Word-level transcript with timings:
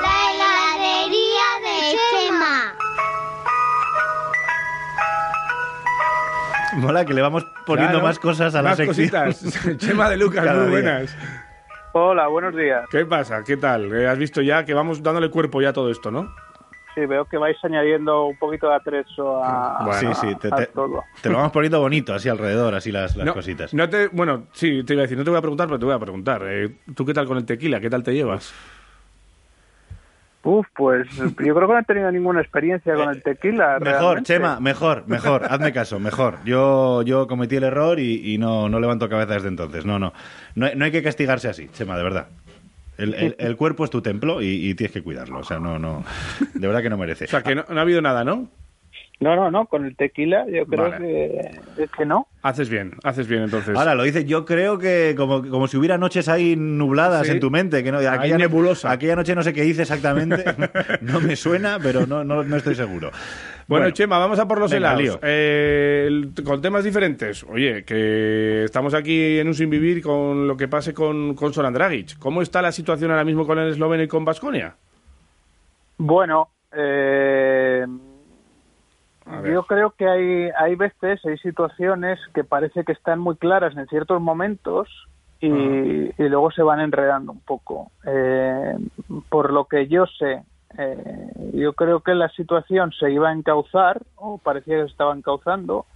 La 0.00 0.30
heladería 0.30 1.48
de 1.62 1.98
Chema. 2.10 2.74
Mola 6.76 7.04
que 7.04 7.14
le 7.14 7.22
vamos 7.22 7.44
poniendo 7.66 7.94
Claro, 7.94 8.06
más 8.06 8.18
cosas 8.18 8.54
a 8.54 8.62
la 8.62 8.70
más 8.70 8.76
sección. 8.76 9.08
cositas. 9.08 9.76
Chema 9.78 10.08
de 10.10 10.16
Lucas, 10.16 10.44
Cada 10.44 10.64
muy 10.64 10.80
día. 10.80 10.80
buenas. 10.92 11.16
Hola, 11.92 12.26
buenos 12.28 12.54
días. 12.54 12.84
¿Qué 12.90 13.04
pasa? 13.06 13.42
¿Qué 13.44 13.56
tal? 13.56 13.92
Eh, 13.92 14.06
Has 14.08 14.18
visto 14.18 14.40
ya 14.42 14.64
que 14.64 14.74
vamos 14.74 15.02
dándole 15.02 15.30
cuerpo 15.30 15.60
ya 15.62 15.70
a 15.70 15.72
todo 15.72 15.90
esto, 15.90 16.10
¿no? 16.10 16.32
Sí, 16.98 17.06
veo 17.06 17.24
que 17.26 17.38
vais 17.38 17.56
añadiendo 17.62 18.24
un 18.26 18.36
poquito 18.36 18.68
de 18.68 18.74
atrezo 18.74 19.44
a, 19.44 19.84
Bueno, 19.84 20.14
sí, 20.14 20.28
sí, 20.28 20.34
te, 20.36 20.48
a 20.48 20.56
te- 20.56 20.66
todo. 20.66 21.04
te 21.22 21.28
lo 21.30 21.36
vamos 21.36 21.52
poniendo 21.52 21.78
bonito, 21.80 22.12
así 22.12 22.28
alrededor, 22.28 22.74
así 22.74 22.90
las, 22.90 23.14
las 23.16 23.26
no, 23.26 23.34
cositas. 23.34 23.72
No 23.72 23.88
te, 23.88 24.08
bueno, 24.08 24.46
sí, 24.52 24.82
te 24.82 24.94
iba 24.94 25.02
a 25.02 25.04
decir, 25.04 25.16
no 25.16 25.22
te 25.22 25.30
voy 25.30 25.38
a 25.38 25.42
preguntar, 25.42 25.68
pero 25.68 25.78
te 25.78 25.84
voy 25.84 25.94
a 25.94 25.98
preguntar. 26.00 26.42
Eh, 26.46 26.76
¿Tú 26.96 27.04
qué 27.06 27.14
tal 27.14 27.26
con 27.28 27.36
el 27.38 27.44
tequila? 27.44 27.78
¿Qué 27.80 27.88
tal 27.88 28.02
te 28.02 28.12
llevas? 28.14 28.52
Uf, 30.42 30.66
pues 30.74 31.06
yo 31.16 31.30
creo 31.54 31.68
que 31.68 31.74
no 31.74 31.78
he 31.78 31.84
tenido 31.84 32.10
ninguna 32.10 32.40
experiencia 32.40 32.94
con 32.94 33.10
el 33.10 33.22
tequila. 33.22 33.76
Eh, 33.76 33.80
Mejor, 33.80 34.00
realmente. 34.00 34.32
Chema, 34.32 34.60
mejor, 34.60 35.04
mejor, 35.06 35.44
hazme 35.48 35.72
caso, 35.72 36.00
mejor. 36.00 36.38
Yo, 36.44 37.02
yo 37.02 37.26
cometí 37.26 37.56
el 37.56 37.64
error 37.64 37.98
y, 38.00 38.34
y 38.34 38.38
no, 38.38 38.68
no 38.68 38.80
levanto 38.80 39.08
cabeza 39.08 39.34
desde 39.34 39.48
entonces. 39.48 39.84
No, 39.84 39.98
no. 39.98 40.12
No, 40.54 40.68
no 40.74 40.84
hay 40.84 40.90
que 40.90 41.02
castigarse 41.02 41.48
así, 41.48 41.68
Chema, 41.68 41.96
de 41.96 42.02
verdad. 42.02 42.26
El, 42.98 43.14
el- 43.14 43.36
el 43.38 43.56
cuerpo 43.56 43.84
es 43.84 43.90
tu 43.90 44.02
templo 44.02 44.42
y, 44.42 44.46
y 44.68 44.74
tienes 44.74 44.92
que 44.92 45.02
cuidarlo. 45.02 45.38
O 45.38 45.44
sea, 45.44 45.58
no, 45.58 45.78
no. 45.78 46.04
De 46.54 46.66
verdad 46.66 46.82
que 46.82 46.90
no 46.90 46.98
merece. 46.98 47.24
O 47.28 47.28
sea, 47.28 47.42
que 47.42 47.54
no, 47.54 47.64
no 47.68 47.78
ha 47.78 47.82
habido 47.82 48.02
nada, 48.02 48.24
¿no? 48.24 48.48
No, 49.20 49.34
no, 49.34 49.50
no, 49.50 49.66
con 49.66 49.84
el 49.84 49.96
tequila 49.96 50.46
yo 50.48 50.64
creo 50.64 50.90
Vale. 50.90 50.98
que, 51.76 51.82
es 51.82 51.90
que 51.90 52.06
no. 52.06 52.28
Haces 52.42 52.68
bien, 52.68 52.92
haces 53.02 53.26
bien 53.26 53.42
entonces. 53.42 53.76
Ahora 53.76 53.96
lo 53.96 54.04
dices, 54.04 54.24
yo 54.26 54.44
creo 54.44 54.78
que 54.78 55.14
como, 55.16 55.42
como 55.48 55.66
si 55.66 55.76
hubiera 55.76 55.98
noches 55.98 56.28
ahí 56.28 56.54
nubladas 56.56 57.26
Sí. 57.26 57.32
en 57.32 57.40
tu 57.40 57.50
mente, 57.50 57.82
que 57.82 57.90
no, 57.90 58.00
no- 58.00 58.38
nebulosa. 58.38 58.92
aquella 58.92 59.16
noche 59.16 59.34
no 59.34 59.42
sé 59.42 59.52
qué 59.52 59.64
hice 59.64 59.82
exactamente, 59.82 60.44
no 61.00 61.20
me 61.20 61.34
suena, 61.34 61.78
pero 61.82 62.06
no, 62.06 62.22
no, 62.22 62.44
no 62.44 62.56
estoy 62.56 62.76
seguro. 62.76 63.10
Bueno, 63.68 63.90
Chema, 63.90 64.18
vamos 64.18 64.38
a 64.38 64.48
por 64.48 64.58
los 64.58 64.70
venga, 64.70 64.94
helados. 64.94 65.20
Eh, 65.22 66.30
con 66.42 66.62
temas 66.62 66.84
diferentes. 66.84 67.44
Oye, 67.44 67.84
que 67.84 68.64
estamos 68.64 68.94
aquí 68.94 69.38
en 69.38 69.46
un 69.46 69.54
sin 69.54 69.68
vivir 69.68 70.02
con 70.02 70.48
lo 70.48 70.56
que 70.56 70.68
pase 70.68 70.94
con, 70.94 71.34
con 71.34 71.52
Soran 71.52 71.74
Dragic. 71.74 72.18
¿Cómo 72.18 72.40
está 72.40 72.62
la 72.62 72.72
situación 72.72 73.10
ahora 73.10 73.24
mismo 73.24 73.46
con 73.46 73.58
el 73.58 73.70
esloveno 73.70 74.02
y 74.02 74.08
con 74.08 74.24
Basconia? 74.24 74.74
Bueno, 75.98 76.48
eh, 76.72 77.84
yo 79.44 79.62
creo 79.64 79.90
que 79.90 80.08
hay, 80.08 80.50
hay 80.58 80.74
veces, 80.74 81.20
hay 81.26 81.36
situaciones 81.36 82.18
que 82.32 82.44
parece 82.44 82.84
que 82.84 82.92
están 82.92 83.18
muy 83.18 83.36
claras 83.36 83.76
en 83.76 83.86
ciertos 83.88 84.18
momentos 84.22 84.88
y, 85.40 85.48
y 85.48 86.28
luego 86.28 86.50
se 86.52 86.62
van 86.62 86.80
enredando 86.80 87.32
un 87.32 87.40
poco. 87.40 87.90
Eh, 88.06 88.76
por 89.28 89.52
lo 89.52 89.66
que 89.66 89.88
yo 89.88 90.06
sé, 90.06 90.42
eh, 90.78 91.50
yo 91.54 91.72
creo 91.72 92.00
que 92.00 92.14
la 92.14 92.28
situación 92.30 92.92
se 92.92 93.10
iba 93.10 93.28
a 93.30 93.32
encauzar, 93.32 94.00
o 94.16 94.38
parecía 94.38 94.76
que 94.76 94.84
se 94.84 94.90
estaba 94.90 95.14
encauzando, 95.14 95.86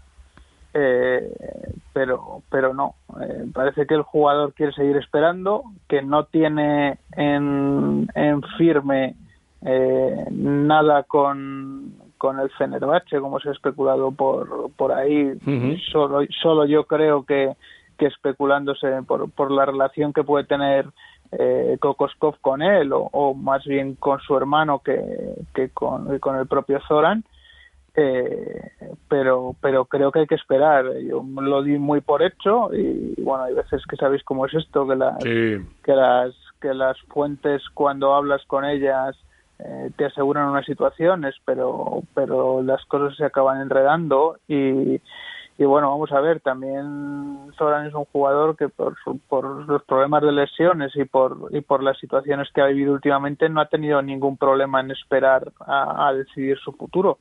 eh, 0.75 1.33
pero 1.93 2.43
pero 2.51 2.75
no. 2.75 2.95
Eh, 3.21 3.47
parece 3.53 3.87
que 3.87 3.95
el 3.95 4.03
jugador 4.03 4.55
quiere 4.55 4.73
seguir 4.73 4.97
esperando 4.97 5.65
que 5.89 6.03
no 6.03 6.25
tiene 6.25 6.99
en, 7.13 8.09
en 8.15 8.43
firme 8.59 9.15
eh, 9.65 10.27
nada 10.31 11.05
con 11.05 11.95
con 12.19 12.41
el 12.41 12.51
Fenerbahce 12.51 13.21
como 13.21 13.39
se 13.39 13.51
ha 13.51 13.53
especulado 13.53 14.11
por 14.13 14.71
por 14.73 14.93
ahí. 14.93 15.33
Solo 15.93 16.21
solo 16.43 16.65
yo 16.65 16.85
creo 16.85 17.25
que 17.25 17.55
que 17.99 18.07
especulándose 18.07 19.03
por, 19.07 19.31
por 19.31 19.51
la 19.51 19.67
relación 19.67 20.13
que 20.13 20.25
puede 20.25 20.45
tener 20.45 20.87
eh, 21.33 21.79
Kokoskov 21.81 22.37
con 22.41 22.63
él 22.63 22.93
o, 22.93 23.09
o 23.13 23.35
más 23.35 23.65
bien 23.65 23.95
con 23.95 24.21
su 24.21 24.37
hermano 24.37 24.81
que, 24.81 25.03
que 25.55 25.71
con, 25.71 26.09
que 26.11 26.21
con 26.21 26.37
el 26.37 26.47
propio 26.47 26.81
Zoran 26.87 27.25
eh, 27.95 28.71
pero 29.09 29.55
pero 29.61 29.85
creo 29.85 30.11
que 30.13 30.21
hay 30.21 30.27
que 30.27 30.35
esperar 30.35 30.85
yo 31.07 31.23
lo 31.41 31.63
di 31.63 31.79
muy 31.79 32.01
por 32.01 32.23
hecho 32.23 32.73
y 32.75 33.15
bueno 33.21 33.45
hay 33.45 33.55
veces 33.55 33.83
que 33.87 33.97
sabéis 33.97 34.23
cómo 34.25 34.47
es 34.47 34.55
esto 34.55 34.87
que 34.87 34.97
las 34.97 35.23
Sí. 35.23 35.59
que 35.83 35.93
las 35.95 36.35
que 36.61 36.73
las 36.73 36.99
fuentes 37.09 37.63
cuando 37.75 38.15
hablas 38.15 38.43
con 38.47 38.65
ellas 38.65 39.17
eh, 39.59 39.91
te 39.97 40.07
aseguran 40.07 40.49
unas 40.49 40.65
situaciones 40.65 41.35
pero 41.45 42.03
pero 42.15 42.63
las 42.63 42.83
cosas 42.87 43.17
se 43.17 43.25
acaban 43.27 43.61
enredando 43.61 44.37
y 44.49 45.01
y 45.59 45.65
bueno 45.65 45.91
vamos 45.91 46.11
a 46.13 46.21
ver 46.21 46.41
también 46.41 47.53
Zoran 47.59 47.87
es 47.87 47.95
un 47.95 48.05
jugador 48.07 48.57
que 48.57 48.69
por, 48.69 48.97
por 49.29 49.69
los 49.69 49.83
problemas 49.85 50.23
de 50.23 50.33
lesiones 50.33 50.93
y 50.97 51.05
por 51.05 51.49
y 51.51 51.61
por 51.61 51.83
las 51.83 51.99
situaciones 51.99 52.49
que 52.55 52.63
ha 52.63 52.67
vivido 52.67 52.93
últimamente 52.93 53.49
no 53.49 53.61
ha 53.61 53.69
tenido 53.69 54.01
ningún 54.01 54.37
problema 54.37 54.81
en 54.81 54.91
esperar 54.91 55.53
a, 55.61 56.13
decidir 56.15 56.59
su 56.59 56.73
futuro 56.73 57.19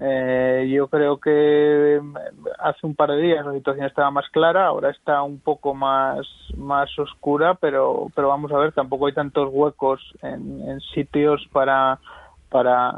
eh, 0.00 0.68
yo 0.72 0.88
creo 0.88 1.18
que 1.18 2.00
mm, 2.02 2.16
hace 2.58 2.86
un 2.86 2.94
par 2.94 3.10
de 3.10 3.22
días 3.22 3.46
la 3.46 3.52
situación 3.52 3.86
estaba 3.86 4.10
más 4.10 4.28
clara, 4.30 4.66
ahora 4.66 4.90
está 4.90 5.22
un 5.22 5.38
poco 5.38 5.72
más 5.72 6.26
más 6.56 6.90
oscura, 6.98 7.54
pero 7.54 8.08
pero 8.14 8.28
vamos 8.28 8.50
a 8.50 8.58
ver, 8.58 8.72
tampoco 8.72 9.06
hay 9.06 9.12
tantos 9.12 9.50
huecos 9.52 10.00
en, 10.20 10.68
en 10.68 10.80
sitios 10.80 11.46
para 11.52 12.00
para 12.50 12.92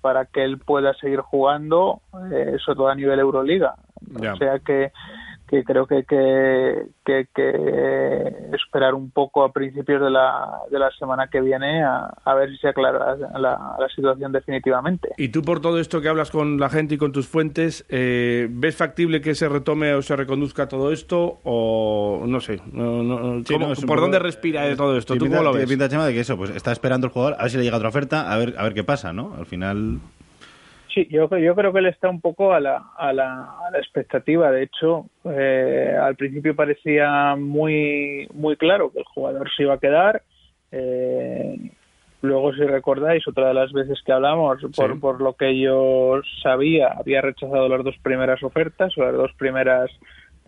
para 0.00 0.26
que 0.26 0.44
él 0.44 0.58
pueda 0.58 0.94
seguir 0.94 1.20
jugando, 1.20 2.00
eh, 2.32 2.56
sobre 2.64 2.76
todo 2.76 2.88
a 2.88 2.94
nivel 2.94 3.18
Euroliga. 3.18 3.74
O 4.14 4.36
sea 4.36 4.58
que 4.60 4.90
que 5.48 5.64
creo 5.64 5.84
que 5.84 5.96
hay 5.96 6.04
que, 6.04 6.86
que, 7.04 7.20
esperar 8.54 8.94
un 8.94 9.10
poco 9.10 9.42
a 9.42 9.52
principios 9.52 10.00
de 10.00 10.08
la, 10.08 10.60
de 10.70 10.78
la 10.78 10.92
semana 10.92 11.26
que 11.26 11.40
viene 11.40 11.82
a, 11.82 12.04
a 12.24 12.34
ver 12.34 12.50
si 12.50 12.56
se 12.58 12.68
aclara 12.68 13.16
la, 13.16 13.76
la 13.78 13.88
situación 13.92 14.30
definitivamente. 14.30 15.08
Y 15.16 15.30
tú 15.30 15.42
por 15.42 15.60
todo 15.60 15.80
esto 15.80 16.00
que 16.00 16.08
hablas 16.08 16.30
con 16.30 16.60
la 16.60 16.68
gente 16.68 16.94
y 16.94 16.98
con 16.98 17.10
tus 17.10 17.26
fuentes, 17.26 17.84
eh, 17.88 18.46
¿ves 18.48 18.76
factible 18.76 19.20
que 19.20 19.34
se 19.34 19.48
retome 19.48 19.92
o 19.94 20.02
se 20.02 20.14
reconduzca 20.14 20.68
todo 20.68 20.92
esto? 20.92 21.40
O 21.42 22.22
no 22.28 22.38
sé, 22.40 22.60
no, 22.72 23.02
no- 23.02 23.42
Sí, 23.44 23.54
¿cómo- 23.54 23.66
no, 23.66 23.72
es 23.72 23.78
un 23.80 23.86
¿por 23.86 23.96
poco- 23.96 24.02
dónde 24.02 24.20
respira 24.20 24.62
de 24.62 24.76
todo 24.76 24.96
esto? 24.96 25.14
¿Tú 25.14 25.24
pinta- 25.24 25.38
cómo 25.38 25.50
lo 25.50 25.56
ves? 25.58 25.68
pinta, 25.68 25.88
Chema, 25.88 26.06
de 26.06 26.12
que 26.14 26.20
eso, 26.20 26.36
pues 26.36 26.50
está 26.50 26.70
esperando 26.70 27.08
el 27.08 27.12
jugador, 27.12 27.34
a 27.38 27.42
ver 27.42 27.50
si 27.50 27.56
le 27.58 27.64
llega 27.64 27.76
otra 27.76 27.88
oferta, 27.88 28.32
a 28.32 28.38
ver, 28.38 28.54
a 28.56 28.62
ver 28.62 28.74
qué 28.74 28.84
pasa, 28.84 29.12
¿no? 29.12 29.34
Al 29.36 29.46
final... 29.46 29.98
Sí, 30.92 31.06
yo, 31.08 31.28
yo 31.38 31.54
creo 31.54 31.72
que 31.72 31.78
él 31.78 31.86
está 31.86 32.08
un 32.08 32.20
poco 32.20 32.52
a 32.52 32.58
la, 32.58 32.82
a 32.98 33.12
la, 33.12 33.44
a 33.66 33.70
la 33.70 33.78
expectativa. 33.78 34.50
De 34.50 34.64
hecho, 34.64 35.06
eh, 35.24 35.96
al 36.00 36.16
principio 36.16 36.56
parecía 36.56 37.36
muy, 37.36 38.26
muy 38.34 38.56
claro 38.56 38.90
que 38.90 38.98
el 38.98 39.04
jugador 39.04 39.48
se 39.56 39.62
iba 39.62 39.74
a 39.74 39.78
quedar. 39.78 40.22
Eh, 40.72 41.70
luego, 42.22 42.52
si 42.54 42.64
recordáis, 42.64 43.26
otra 43.28 43.48
de 43.48 43.54
las 43.54 43.72
veces 43.72 44.02
que 44.04 44.12
hablamos, 44.12 44.58
por, 44.74 44.98
por 44.98 45.20
lo 45.20 45.34
que 45.34 45.60
yo 45.60 46.20
sabía, 46.42 46.88
había 46.88 47.20
rechazado 47.20 47.68
las 47.68 47.84
dos 47.84 47.96
primeras 48.02 48.42
ofertas 48.42 48.96
o 48.98 49.02
las 49.02 49.14
dos 49.14 49.32
primeras 49.38 49.90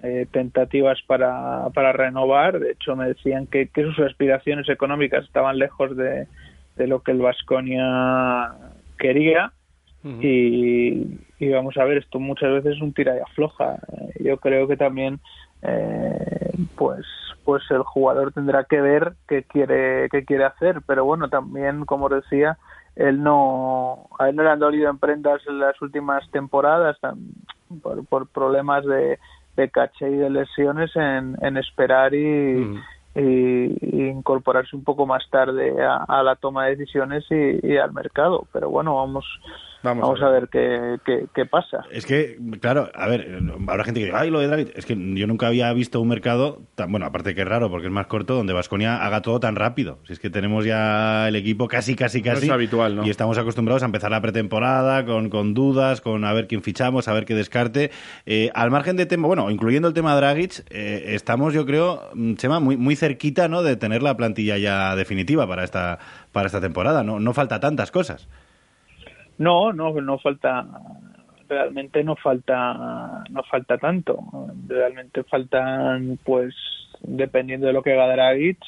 eh, 0.02 0.26
tentativas 0.32 0.98
para, 1.06 1.68
para 1.72 1.92
renovar. 1.92 2.58
De 2.58 2.72
hecho, 2.72 2.96
me 2.96 3.06
decían 3.06 3.46
que, 3.46 3.68
que 3.68 3.84
sus 3.84 4.00
aspiraciones 4.00 4.68
económicas 4.68 5.24
estaban 5.24 5.58
lejos 5.58 5.96
de, 5.96 6.26
de 6.74 6.86
lo 6.88 7.00
que 7.00 7.12
el 7.12 7.18
Vasconia 7.18 8.54
quería 8.98 9.52
y, 10.04 11.18
y 11.38 11.48
vamos 11.50 11.76
a 11.76 11.84
ver 11.84 11.98
esto 11.98 12.18
muchas 12.18 12.50
veces 12.52 12.76
es 12.76 12.82
un 12.82 12.92
tira 12.92 13.16
y 13.16 13.20
afloja. 13.20 13.78
Yo 14.20 14.36
creo 14.38 14.66
que 14.66 14.76
también 14.76 15.20
eh, 15.62 16.50
pues 16.76 17.06
pues 17.44 17.62
el 17.70 17.82
jugador 17.82 18.32
tendrá 18.32 18.64
que 18.64 18.80
ver 18.80 19.14
qué 19.28 19.42
quiere 19.42 20.08
qué 20.10 20.24
quiere 20.24 20.44
hacer 20.44 20.80
pero 20.86 21.04
bueno 21.04 21.28
también 21.28 21.84
como 21.84 22.08
decía 22.08 22.56
él 22.94 23.22
no 23.22 24.08
a 24.18 24.28
él 24.28 24.36
no 24.36 24.44
le 24.44 24.50
han 24.50 24.58
dolido 24.58 24.90
en 24.90 24.98
prendas 24.98 25.40
en 25.48 25.58
las 25.58 25.80
últimas 25.82 26.28
temporadas 26.30 26.98
por, 27.80 28.04
por 28.06 28.26
problemas 28.28 28.84
de, 28.84 29.18
de 29.56 29.70
caché 29.70 30.10
y 30.10 30.16
de 30.16 30.30
lesiones 30.30 30.94
en, 30.96 31.36
en 31.40 31.56
esperar 31.56 32.14
y, 32.14 32.80
y, 33.14 33.20
y 33.80 34.08
incorporarse 34.08 34.76
un 34.76 34.84
poco 34.84 35.06
más 35.06 35.28
tarde 35.30 35.82
a, 35.82 36.04
a 36.04 36.22
la 36.22 36.36
toma 36.36 36.66
de 36.66 36.76
decisiones 36.76 37.24
y, 37.30 37.66
y 37.66 37.76
al 37.76 37.92
mercado. 37.92 38.46
Pero 38.52 38.70
bueno, 38.70 38.96
vamos 38.96 39.24
Vamos, 39.82 40.02
Vamos 40.02 40.22
a 40.22 40.28
ver, 40.28 40.48
qué, 40.48 40.98
qué, 41.04 41.26
qué, 41.34 41.44
pasa. 41.44 41.84
Es 41.90 42.06
que, 42.06 42.38
claro, 42.60 42.88
a 42.94 43.08
ver, 43.08 43.40
habrá 43.66 43.82
gente 43.84 44.00
que 44.00 44.06
dice, 44.06 44.16
ay, 44.16 44.30
lo 44.30 44.38
de 44.38 44.46
Draghi. 44.46 44.70
Es 44.76 44.86
que 44.86 44.94
yo 44.94 45.26
nunca 45.26 45.48
había 45.48 45.72
visto 45.72 46.00
un 46.00 46.08
mercado, 46.08 46.62
tan, 46.76 46.90
bueno, 46.92 47.06
aparte 47.06 47.34
que 47.34 47.42
es 47.42 47.48
raro 47.48 47.68
porque 47.68 47.88
es 47.88 47.92
más 47.92 48.06
corto, 48.06 48.34
donde 48.34 48.52
Vasconia 48.52 49.04
haga 49.04 49.22
todo 49.22 49.40
tan 49.40 49.56
rápido. 49.56 49.98
Si 50.06 50.12
es 50.12 50.20
que 50.20 50.30
tenemos 50.30 50.64
ya 50.64 51.26
el 51.28 51.34
equipo 51.34 51.66
casi, 51.66 51.96
casi, 51.96 52.22
casi. 52.22 52.46
No 52.46 52.52
es 52.52 52.56
habitual, 52.56 52.96
¿no? 52.96 53.06
Y 53.06 53.10
estamos 53.10 53.38
acostumbrados 53.38 53.82
a 53.82 53.86
empezar 53.86 54.12
la 54.12 54.20
pretemporada 54.20 55.04
con, 55.04 55.30
con 55.30 55.52
dudas, 55.52 56.00
con 56.00 56.24
a 56.24 56.32
ver 56.32 56.46
quién 56.46 56.62
fichamos, 56.62 57.08
a 57.08 57.12
ver 57.12 57.24
qué 57.24 57.34
descarte. 57.34 57.90
Eh, 58.24 58.50
al 58.54 58.70
margen 58.70 58.96
de 58.96 59.06
tema, 59.06 59.26
bueno, 59.26 59.50
incluyendo 59.50 59.88
el 59.88 59.94
tema 59.94 60.14
Dragic, 60.14 60.64
eh, 60.70 61.14
estamos, 61.14 61.54
yo 61.54 61.66
creo, 61.66 62.08
mm, 62.14 62.34
Chema, 62.34 62.60
muy, 62.60 62.76
muy 62.76 62.94
cerquita, 62.94 63.48
¿no? 63.48 63.62
De 63.62 63.76
tener 63.76 64.02
la 64.02 64.16
plantilla 64.16 64.58
ya 64.58 64.94
definitiva 64.94 65.46
para 65.48 65.64
esta, 65.64 65.98
para 66.30 66.46
esta 66.46 66.60
temporada. 66.60 67.02
No, 67.02 67.18
no 67.18 67.32
falta 67.34 67.58
tantas 67.58 67.90
cosas. 67.90 68.28
No, 69.42 69.72
no, 69.72 69.92
no 70.00 70.18
falta, 70.18 70.64
realmente 71.48 72.04
no 72.04 72.14
falta, 72.14 73.24
no 73.28 73.42
falta 73.42 73.76
tanto. 73.76 74.20
Realmente 74.68 75.24
faltan, 75.24 76.16
pues, 76.24 76.54
dependiendo 77.00 77.66
de 77.66 77.72
lo 77.72 77.82
que 77.82 77.92
haga 77.92 78.12
Dragic, 78.12 78.58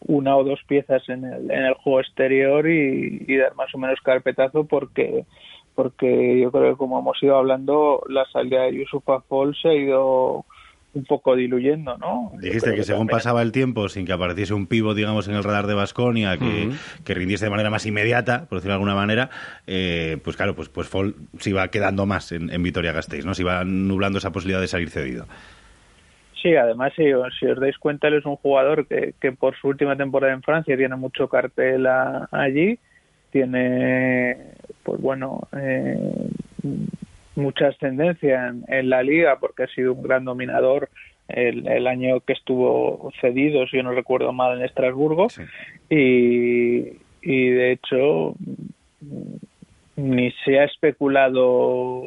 una 0.00 0.34
o 0.38 0.42
dos 0.42 0.60
piezas 0.66 1.06
en 1.10 1.26
el, 1.26 1.50
en 1.50 1.64
el 1.64 1.74
juego 1.74 2.00
exterior 2.00 2.66
y, 2.66 3.36
dar 3.36 3.54
más 3.56 3.74
o 3.74 3.78
menos 3.78 4.00
carpetazo 4.00 4.64
porque 4.64 5.26
porque 5.74 6.40
yo 6.40 6.50
creo 6.50 6.70
que 6.70 6.78
como 6.78 6.98
hemos 6.98 7.22
ido 7.22 7.36
hablando 7.36 8.02
la 8.08 8.24
salida 8.32 8.62
de 8.62 8.78
Yusufa 8.78 9.20
Fall 9.20 9.54
se 9.60 9.68
ha 9.68 9.74
ido 9.74 10.46
un 10.96 11.04
poco 11.04 11.36
diluyendo, 11.36 11.98
¿no? 11.98 12.32
Dijiste 12.40 12.74
que, 12.74 12.82
según 12.82 13.06
pasaba 13.06 13.42
el 13.42 13.52
tiempo, 13.52 13.88
sin 13.88 14.06
que 14.06 14.12
apareciese 14.12 14.54
un 14.54 14.66
pivo, 14.66 14.94
digamos, 14.94 15.28
en 15.28 15.34
el 15.34 15.44
radar 15.44 15.66
de 15.66 15.74
Basconia, 15.74 16.38
que, 16.38 16.70
que, 17.04 17.14
rindiese 17.14 17.44
de 17.44 17.50
manera 17.50 17.68
más 17.68 17.84
inmediata, 17.84 18.46
por 18.48 18.58
decirlo 18.58 18.72
de 18.72 18.76
alguna 18.76 18.94
manera, 18.94 19.28
eh, 19.66 20.16
pues 20.24 20.36
claro, 20.36 20.56
pues, 20.56 20.70
pues 20.70 20.88
Fall 20.88 21.14
se 21.38 21.50
iba 21.50 21.68
quedando 21.68 22.06
más 22.06 22.32
en, 22.32 22.62
Vitoria-Gasteiz, 22.62 23.26
¿no? 23.26 23.34
Se 23.34 23.42
iba 23.42 23.62
nublando 23.64 24.18
esa 24.18 24.32
posibilidad 24.32 24.60
de 24.60 24.68
salir 24.68 24.88
cedido. 24.88 25.26
Sí, 26.42 26.56
además, 26.56 26.92
si, 26.96 27.04
si 27.38 27.46
os 27.46 27.60
dais 27.60 27.76
cuenta, 27.76 28.08
él 28.08 28.14
es 28.14 28.24
un 28.24 28.36
jugador 28.36 28.86
que, 28.86 29.14
que 29.20 29.32
por 29.32 29.54
su 29.56 29.68
última 29.68 29.96
temporada 29.96 30.32
en 30.32 30.42
Francia 30.42 30.76
tiene 30.76 30.96
mucho 30.96 31.28
cartel 31.28 31.86
allí, 32.30 32.78
tiene, 33.30 34.36
pues 34.82 35.00
bueno, 35.00 35.46
eh, 35.52 36.30
mucha 37.36 37.68
ascendencia 37.68 38.54
en, 38.68 38.90
la 38.90 39.02
liga 39.02 39.38
porque 39.38 39.64
ha 39.64 39.68
sido 39.68 39.92
un 39.92 40.02
gran 40.02 40.24
dominador 40.24 40.88
el, 41.28 41.86
año 41.86 42.20
que 42.20 42.32
estuvo 42.32 43.12
cedido, 43.20 43.66
si 43.66 43.76
yo 43.76 43.82
no 43.82 43.92
recuerdo 43.92 44.32
mal, 44.32 44.58
en 44.58 44.64
Estrasburgo. 44.64 45.28
Y, 45.90 46.98
y 47.22 47.48
de 47.50 47.72
hecho 47.72 48.34
ni 49.96 50.30
se 50.44 50.60
ha 50.60 50.64
especulado 50.64 52.02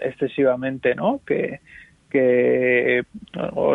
excesivamente, 0.00 0.94
¿no? 0.94 1.20
Que, 1.26 1.60
que 2.10 3.04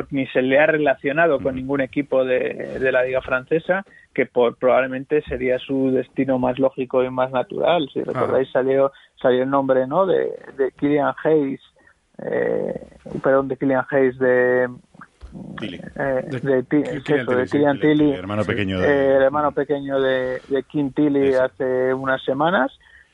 ni 0.10 0.28
se 0.28 0.42
le 0.42 0.60
ha 0.60 0.66
relacionado 0.66 1.40
con 1.40 1.56
ningún 1.56 1.82
equipo 1.82 2.24
de, 2.26 2.80
de 2.80 2.92
la 2.92 3.04
liga 3.04 3.22
francesa 3.22 3.86
que 4.14 4.26
por, 4.26 4.56
probablemente 4.58 5.22
sería 5.24 5.58
su 5.60 5.92
destino 5.92 6.38
más 6.38 6.60
lógico 6.60 7.04
y 7.04 7.10
más 7.10 7.32
natural. 7.32 7.90
Si 7.94 8.02
recordáis, 8.04 8.50
salió, 8.52 8.92
salió 9.22 9.44
el 9.44 9.50
nombre 9.50 9.88
¿no? 9.88 10.06
de, 10.06 10.32
de 10.58 10.72
Killian 10.78 11.14
Hayes, 11.24 11.62
eh, 12.24 12.88
perdón, 13.24 13.48
de 13.48 13.58
Killian 13.58 13.86
Hayes, 13.90 14.20
de, 14.20 14.64
eh, 15.62 16.26
de, 16.30 16.64
Tilly, 17.80 18.12
hermano 18.12 18.44
pequeño 18.44 18.82
de, 18.82 18.88
eh, 18.88 19.14
hermano 19.24 19.54
pequeño 19.54 20.02
de, 20.02 20.42
de 20.50 20.64
Kim 20.64 20.92
Tilly 20.92 21.36
hace 21.36 21.94
unas 21.94 22.22
semanas, 22.24 22.72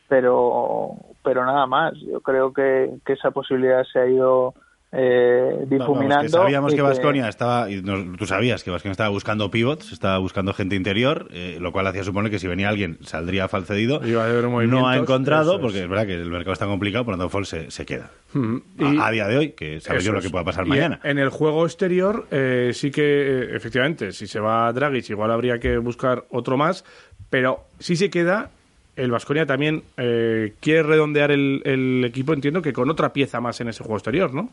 pero, 0.08 0.96
pero 1.24 1.46
nada 1.46 1.68
más. 1.68 1.94
Yo 2.00 2.22
creo 2.22 2.52
que, 2.54 2.96
que 3.06 3.14
esa 3.14 3.30
posibilidad 3.30 3.84
se 3.84 4.00
ha 4.00 4.08
ido 4.08 4.56
eh, 4.92 5.66
difuminando. 5.68 6.30
sabíamos 6.30 6.74
que 6.74 6.82
Vasconia 6.82 7.28
estaba, 7.28 7.70
y 7.70 7.82
tú 7.82 8.26
sabías 8.26 8.64
que 8.64 8.72
Vasconia 8.72 8.94
estaba 8.94 9.10
buscando 9.10 9.52
pivots, 9.52 9.92
estaba 9.92 10.18
buscando 10.18 10.54
gente 10.54 10.76
interior, 10.76 11.28
eh, 11.32 11.58
lo 11.60 11.74
cual 11.74 11.88
hacía 11.88 12.04
suponer 12.04 12.32
que 12.32 12.40
si 12.40 12.48
venía 12.48 12.70
alguien 12.70 12.98
saldría 13.02 13.48
falcedido. 13.50 14.00
no 14.00 14.88
ha 14.88 14.98
encontrado, 14.98 15.60
porque 15.60 15.84
es 15.84 15.90
verdad 15.90 16.08
que 16.08 16.14
el 16.14 16.30
mercado 16.30 16.54
está 16.54 16.66
complicado, 16.66 17.04
por 17.04 17.16
lo 17.16 17.18
tanto 17.18 17.30
Fall 17.30 17.46
se, 17.46 17.86
queda. 17.86 18.12
a, 18.80 19.12
día 19.12 19.28
de 19.28 19.38
hoy, 19.38 19.50
que 19.52 19.82
sabes 19.82 20.06
yo 20.06 20.14
lo 20.14 20.22
que 20.22 20.30
pueda 20.30 20.46
pasar 20.46 20.66
mañana. 20.66 21.00
En, 21.04 21.20
el 21.20 21.30
juego 21.30 21.66
exterior, 21.66 22.26
eh, 22.32 22.72
sí 22.74 22.90
que, 22.90 23.04
eh, 23.04 23.56
efectivamente, 23.56 24.14
si 24.14 24.26
se 24.26 24.40
va 24.40 24.68
a 24.68 24.74
Dragic, 24.74 25.10
igual 25.10 25.32
habría 25.32 25.60
que 25.60 25.78
buscar 25.78 26.26
otro 26.30 26.56
más, 26.56 26.86
pero 27.30 27.66
si 27.80 27.96
se 27.98 28.10
queda 28.10 28.52
el 28.96 29.12
Vasconia 29.12 29.46
también 29.46 29.84
quiere 29.96 30.82
redondear 30.82 31.30
el, 31.30 31.62
el, 31.66 32.04
equipo, 32.04 32.34
entiendo 32.34 32.64
que 32.64 32.74
con 32.74 32.90
otra 32.90 33.14
pieza 33.14 33.40
más 33.40 33.62
en 33.62 33.68
ese 33.68 33.84
juego 33.84 33.98
exterior, 33.98 34.34
¿no? 34.34 34.50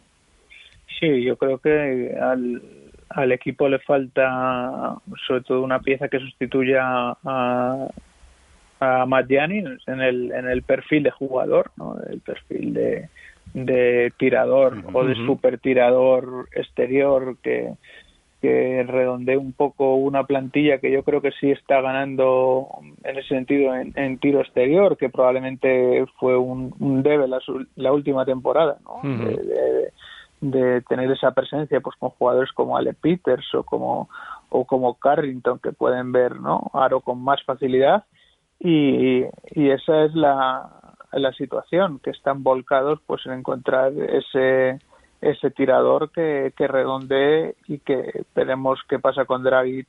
Sí, 1.05 1.23
yo 1.23 1.37
creo 1.37 1.59
que 1.59 2.17
al, 2.19 2.62
al 3.11 3.33
equipo 3.33 3.69
le 3.69 3.79
falta 3.81 4.97
sobre 5.27 5.43
todo 5.43 5.62
una 5.62 5.81
pieza 5.81 6.09
que 6.09 6.19
sustituya 6.19 6.81
a, 6.83 7.89
a 8.81 9.06
Matt 9.06 9.31
en 9.31 10.01
el, 10.01 10.33
en 10.33 10.49
el 10.49 10.62
perfil 10.62 11.03
de 11.03 11.11
jugador, 11.11 11.73
¿no? 11.77 11.99
el 12.09 12.21
perfil 12.21 12.73
de, 12.73 13.09
de 13.53 14.12
tirador 14.17 14.83
o 14.95 15.05
de 15.05 15.15
super 15.27 15.59
tirador 15.59 16.49
exterior 16.55 17.37
que, 17.43 17.75
que 18.41 18.83
redondee 18.85 19.37
un 19.37 19.53
poco 19.53 19.97
una 19.97 20.25
plantilla 20.25 20.79
que 20.79 20.91
yo 20.91 21.03
creo 21.03 21.21
que 21.21 21.33
sí 21.33 21.50
está 21.50 21.83
ganando 21.83 22.69
en 23.03 23.19
ese 23.19 23.29
sentido 23.29 23.75
en, 23.75 24.19
tiro 24.21 24.41
exterior, 24.41 24.97
que 24.97 25.11
probablemente 25.11 26.07
fue 26.19 26.35
un, 26.39 26.75
un 26.79 27.03
debe 27.03 27.29
la, 27.29 27.41
la 27.77 27.93
última 27.93 28.25
temporada, 28.25 28.79
¿no? 28.85 29.03
de 29.03 29.93
tener 30.50 31.11
esa 31.11 31.32
presencia 31.32 31.81
pues 31.81 31.96
con 31.96 32.11
jugadores 32.11 32.52
como 32.52 32.76
Ale 32.76 32.94
Peters 32.94 33.55
o 33.55 33.62
como 33.62 34.08
o 34.49 34.64
como 34.64 34.94
Carrington 34.94 35.58
que 35.58 35.73
pueden 35.73 36.12
ver 36.12 36.41
no 36.41 36.70
aro 36.75 37.00
con 37.00 37.23
más 37.23 37.43
facilidad. 37.44 38.05
Y, 38.58 39.25
y 39.52 39.70
esa 39.70 40.05
es 40.05 40.14
la, 40.14 40.96
la 41.12 41.32
situación 41.32 41.99
que 41.99 42.11
están 42.11 42.43
volcados 42.43 43.00
pues 43.06 43.25
en 43.26 43.32
encontrar 43.32 43.93
ese 43.93 44.79
ese 45.20 45.50
tirador 45.50 46.11
que, 46.11 46.52
que 46.56 46.69
redondee 46.69 47.55
y 47.66 47.78
que 47.78 48.25
veremos 48.34 48.81
qué 48.88 48.99
pasa 48.99 49.25
con 49.25 49.43
Dragic 49.43 49.87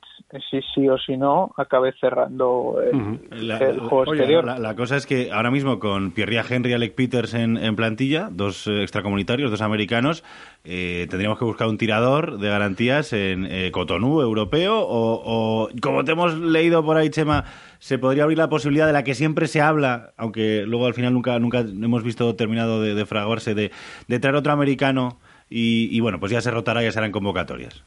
si 0.50 0.60
sí 0.74 0.88
o 0.88 0.98
si 0.98 1.16
no 1.16 1.52
acabe 1.56 1.92
cerrando 2.00 2.78
el, 2.80 3.78
juego 3.80 4.04
exterior. 4.04 4.44
La, 4.44 4.74
cosa 4.74 4.96
es 4.96 5.06
que 5.06 5.30
ahora 5.32 5.50
mismo 5.50 5.78
con 5.78 6.12
Pierre 6.12 6.40
Henry 6.48 6.70
y 6.70 6.74
Alec 6.74 6.94
Peters 6.94 7.34
en, 7.34 7.56
en 7.56 7.76
plantilla, 7.76 8.28
dos 8.30 8.66
eh, 8.66 8.82
extracomunitarios, 8.82 9.50
dos 9.50 9.60
americanos, 9.60 10.24
eh, 10.64 11.06
tendríamos 11.10 11.38
que 11.38 11.44
buscar 11.44 11.68
un 11.68 11.78
tirador 11.78 12.38
de 12.38 12.48
garantías 12.48 13.12
en 13.12 13.46
eh, 13.46 13.70
Cotonou 13.70 14.20
europeo 14.20 14.78
o, 14.80 15.22
o, 15.24 15.68
como 15.80 16.04
te 16.04 16.12
hemos 16.12 16.36
leído 16.38 16.84
por 16.84 16.96
ahí, 16.96 17.10
Chema, 17.10 17.44
se 17.78 17.98
podría 17.98 18.24
abrir 18.24 18.38
la 18.38 18.48
posibilidad 18.48 18.86
de 18.86 18.92
la 18.92 19.04
que 19.04 19.14
siempre 19.14 19.46
se 19.46 19.60
habla, 19.60 20.12
aunque 20.16 20.64
luego 20.66 20.86
al 20.86 20.94
final 20.94 21.12
nunca, 21.12 21.38
nunca 21.38 21.60
hemos 21.60 22.02
visto 22.02 22.34
terminado 22.34 22.82
de, 22.82 22.94
de 22.94 23.06
fraguarse, 23.06 23.54
de, 23.54 23.70
de 24.08 24.18
traer 24.18 24.36
otro 24.36 24.52
americano 24.52 25.18
y, 25.48 26.00
bueno, 26.00 26.18
pues 26.18 26.32
ya 26.32 26.40
se 26.40 26.50
rotará, 26.50 26.82
ya 26.82 26.90
serán 26.90 27.12
convocatorias. 27.12 27.84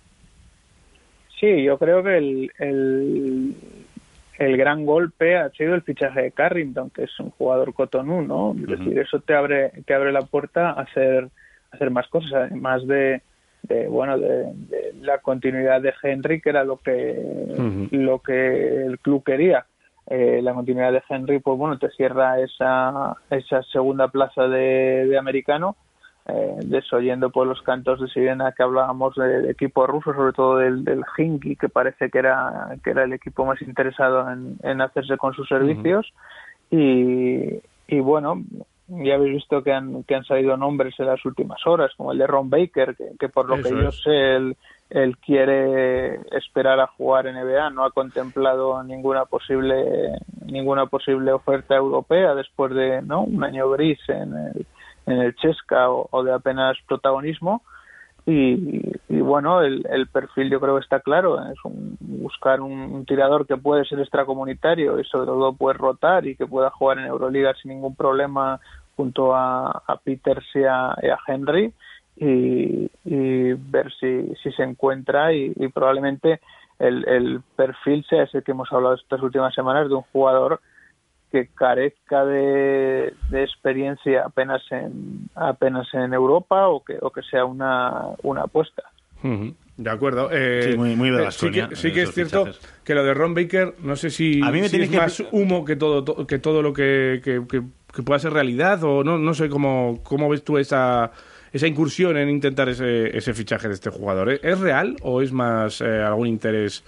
Sí, 1.40 1.64
yo 1.64 1.78
creo 1.78 2.04
que 2.04 2.18
el, 2.18 2.52
el, 4.38 4.58
gran 4.58 4.86
golpe 4.86 5.38
ha 5.38 5.50
sido 5.52 5.76
el 5.76 5.82
fichaje 5.82 6.22
de 6.22 6.32
Carrington, 6.32 6.90
que 6.90 7.04
es 7.04 7.20
un 7.20 7.32
jugador 7.32 7.74
cotonú, 7.74 8.22
¿no? 8.22 8.56
Es 8.60 8.80
decir, 8.80 9.00
eso 9.00 9.20
te 9.20 9.34
abre, 9.34 9.72
te 9.86 9.94
abre 9.94 10.12
la 10.12 10.22
puerta 10.22 10.70
a 10.70 10.82
hacer, 10.82 11.30
hacer 11.72 11.92
más 11.92 12.08
cosas, 12.08 12.34
además 12.34 12.86
de, 12.88 13.22
de 13.64 13.88
bueno 13.88 14.18
de, 14.18 14.54
la 15.02 15.20
continuidad 15.20 15.82
de 15.82 15.94
Henry 16.02 16.42
que 16.42 16.50
era 16.50 16.64
lo 16.64 16.78
que 16.78 17.88
lo 17.92 18.20
que 18.20 18.86
el 18.86 19.00
club 19.00 19.24
quería 19.24 19.66
eh, 20.10 20.42
la 20.42 20.54
continuidad 20.54 20.92
de 20.92 21.04
Henry 21.08 21.40
pues 21.40 21.58
bueno 21.58 21.78
te 21.78 21.90
cierra 21.92 22.40
esa 22.40 23.16
esa 23.30 23.64
segunda 23.64 24.08
plaza 24.08 24.48
de, 24.48 25.06
de 25.08 25.18
americano 25.18 25.76
eh, 26.26 26.58
desoyendo 26.66 27.30
por 27.32 27.48
los 27.48 27.62
cantos 27.62 28.00
de 28.02 28.08
sirena 28.08 28.52
que 28.52 28.62
hablábamos 28.62 29.16
del 29.16 29.50
equipo 29.50 29.88
ruso, 29.88 30.14
sobre 30.14 30.34
todo 30.34 30.58
del, 30.58 30.84
del 30.84 31.04
Hinky, 31.18 31.56
que 31.56 31.70
parece 31.70 32.12
que 32.12 32.20
era, 32.20 32.78
que 32.84 32.92
era 32.92 33.04
el 33.04 33.14
equipo 33.14 33.46
más 33.46 33.60
interesado 33.64 34.30
en, 34.32 34.58
en 34.62 34.82
hacerse 34.82 35.18
con 35.18 35.34
sus 35.34 35.48
servicios. 35.48 36.14
y, 36.70 37.60
y 37.88 38.00
bueno, 38.00 38.44
ya 38.90 39.16
habéis 39.16 39.36
visto 39.36 39.64
que 39.64 39.72
han, 39.72 40.04
que 40.04 40.16
han 40.16 40.24
salido 40.24 40.58
nombres 40.58 40.94
en 41.00 41.08
las 41.08 41.24
últimas 41.26 41.66
horas, 41.66 41.92
como 41.96 42.12
el 42.12 42.18
de 42.18 42.28
Ron 42.28 42.50
Baker, 42.50 42.96
que, 43.20 43.30
por 43.30 43.48
lo 43.48 43.62
que 43.62 43.70
yo 43.70 43.92
sé, 43.92 44.36
él, 44.36 44.58
él, 44.90 45.18
quiere 45.18 46.16
esperar 46.38 46.80
a 46.80 46.88
jugar 46.88 47.28
en 47.28 47.36
NBA, 47.36 47.70
no 47.72 47.86
ha 47.86 47.92
contemplado 47.92 48.84
ninguna 48.84 49.26
posible 49.26 50.16
ninguna 50.46 50.88
posible 50.88 51.32
oferta 51.32 51.76
europea 51.76 52.34
después 52.36 52.74
de 52.74 53.02
¿no? 53.02 53.24
un 53.24 53.44
año 53.44 53.70
gris 53.70 54.00
en 54.08 54.34
el, 54.34 54.66
en 55.06 55.18
el 55.20 55.36
Chesca 55.36 55.90
o, 55.90 56.24
de 56.24 56.34
apenas 56.34 56.78
protagonismo 56.88 57.62
y, 58.26 58.82
bueno, 59.10 59.62
el, 59.62 60.08
perfil 60.12 60.52
yo 60.52 60.60
creo 60.60 60.76
que 60.76 60.84
está 60.84 61.00
claro, 61.00 61.40
es 61.52 61.58
un, 61.64 61.98
buscar 62.00 62.62
un, 62.62 63.04
tirador 63.06 63.48
que 63.48 63.58
puede 63.58 63.86
ser 63.86 64.00
extracomunitario 64.00 65.00
y 65.00 65.04
sobre 65.06 65.26
todo 65.26 65.54
puede 65.54 65.78
rotar 65.78 66.28
y 66.28 66.36
que 66.36 66.46
pueda 66.46 66.70
jugar 66.70 67.00
en 67.00 67.06
Euroliga 67.06 67.56
sin 67.60 67.72
ningún 67.72 67.96
problema 67.96 68.60
junto 68.96 69.34
a 69.36 70.00
Peters 70.04 70.46
y 70.54 70.64
a, 70.64 70.96
Henry 71.26 71.74
y, 72.20 72.90
ver 73.72 73.92
si, 74.00 74.34
si 74.44 74.52
se 74.52 74.64
encuentra 74.64 75.34
y, 75.34 75.54
probablemente 75.74 76.40
el, 76.78 77.08
el 77.08 77.42
perfil 77.56 78.06
sea 78.10 78.24
ese 78.24 78.42
que 78.42 78.52
hemos 78.52 78.72
hablado 78.72 78.96
estas 78.96 79.22
últimas 79.22 79.54
semanas 79.54 79.88
de 79.90 79.96
un 79.96 80.04
jugador 80.14 80.60
que 81.32 81.48
carezca 81.54 82.26
de, 82.26 83.14
experiencia 83.32 84.24
apenas 84.26 84.62
en 84.72 85.30
apenas 85.36 85.88
en 85.94 86.14
Europa 86.14 86.68
o 86.68 86.84
que 86.84 86.98
o 87.02 87.12
que 87.12 87.22
sea 87.22 87.46
una, 87.46 88.08
una 88.24 88.44
apuesta. 88.44 88.84
De 89.78 89.90
acuerdo. 89.90 90.30
Eh, 90.32 90.72
sí, 90.72 90.78
muy, 90.78 90.96
muy 90.96 91.10
de 91.12 91.26
eh, 91.26 91.32
sí 91.32 91.52
que, 91.52 91.76
sí 91.76 91.94
que 91.94 92.04
es 92.04 92.14
cierto 92.14 92.48
que 92.84 92.96
lo 92.96 93.04
de 93.04 93.14
Ron 93.14 93.34
Baker, 93.34 93.76
no 93.84 93.96
sé 93.96 94.10
si, 94.10 94.42
a 94.42 94.52
mí 94.52 94.60
me 94.62 94.68
es 94.68 94.92
más 94.92 95.24
humo 95.32 95.64
que 95.66 95.76
todo, 95.76 96.26
que 96.26 96.40
todo 96.40 96.62
lo 96.62 96.74
que, 96.74 97.22
que, 97.24 98.02
pueda 98.04 98.20
ser 98.20 98.34
realidad 98.34 98.84
o 98.84 99.04
no, 99.04 99.18
no 99.18 99.34
sé 99.34 99.50
cómo, 99.50 100.00
cómo 100.04 100.30
ves 100.30 100.44
tú 100.44 100.58
esa, 100.58 101.12
esa 101.52 101.68
incursión 101.68 102.18
en 102.18 102.30
intentar 102.30 102.70
ese, 102.70 103.16
ese 103.18 103.34
fichaje 103.34 103.68
de 103.68 103.74
este 103.74 103.90
jugador. 103.90 104.30
¿Es 104.30 104.60
real 104.60 104.96
o 105.02 105.22
es 105.22 105.32
más 105.32 105.82
eh, 105.82 106.02
algún 106.02 106.28
interés 106.28 106.84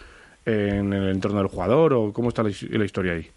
en 0.46 0.94
el 0.94 1.10
entorno 1.10 1.40
del 1.40 1.48
jugador 1.48 1.94
o 1.94 2.14
cómo 2.14 2.30
está 2.30 2.44
la 2.44 2.50
historia 2.50 3.14
ahí? 3.14 3.28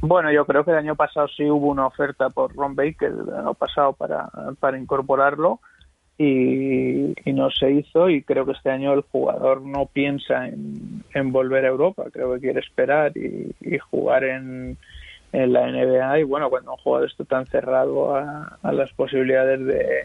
Bueno, 0.00 0.30
yo 0.30 0.44
creo 0.44 0.64
que 0.64 0.70
el 0.70 0.76
año 0.76 0.96
pasado 0.96 1.28
sí 1.28 1.44
hubo 1.44 1.68
una 1.68 1.86
oferta 1.86 2.28
por 2.28 2.54
Ron 2.54 2.74
Baker, 2.74 3.10
el 3.10 3.34
año 3.34 3.54
pasado 3.54 3.94
para, 3.94 4.78
incorporarlo 4.78 5.60
y, 6.18 7.14
no 7.24 7.50
se 7.50 7.70
hizo 7.70 8.10
y 8.10 8.22
creo 8.22 8.44
que 8.44 8.52
este 8.52 8.70
año 8.70 8.92
el 8.92 9.00
jugador 9.00 9.62
no 9.62 9.86
piensa 9.86 10.46
en, 10.48 11.02
en 11.14 11.32
volver 11.32 11.64
a 11.64 11.68
Europa, 11.68 12.04
creo 12.12 12.34
que 12.34 12.40
quiere 12.40 12.60
esperar 12.60 13.12
y, 13.16 13.78
jugar 13.90 14.24
en, 14.24 14.76
en 15.32 15.52
la 15.52 15.70
NBA 15.70 16.20
y 16.20 16.22
bueno, 16.24 16.50
cuando 16.50 16.72
un 16.72 16.78
jugador 16.78 17.08
está 17.08 17.24
tan 17.24 17.46
cerrado 17.46 18.14
a 18.14 18.72
las 18.72 18.92
posibilidades 18.92 19.64
de, 19.64 20.04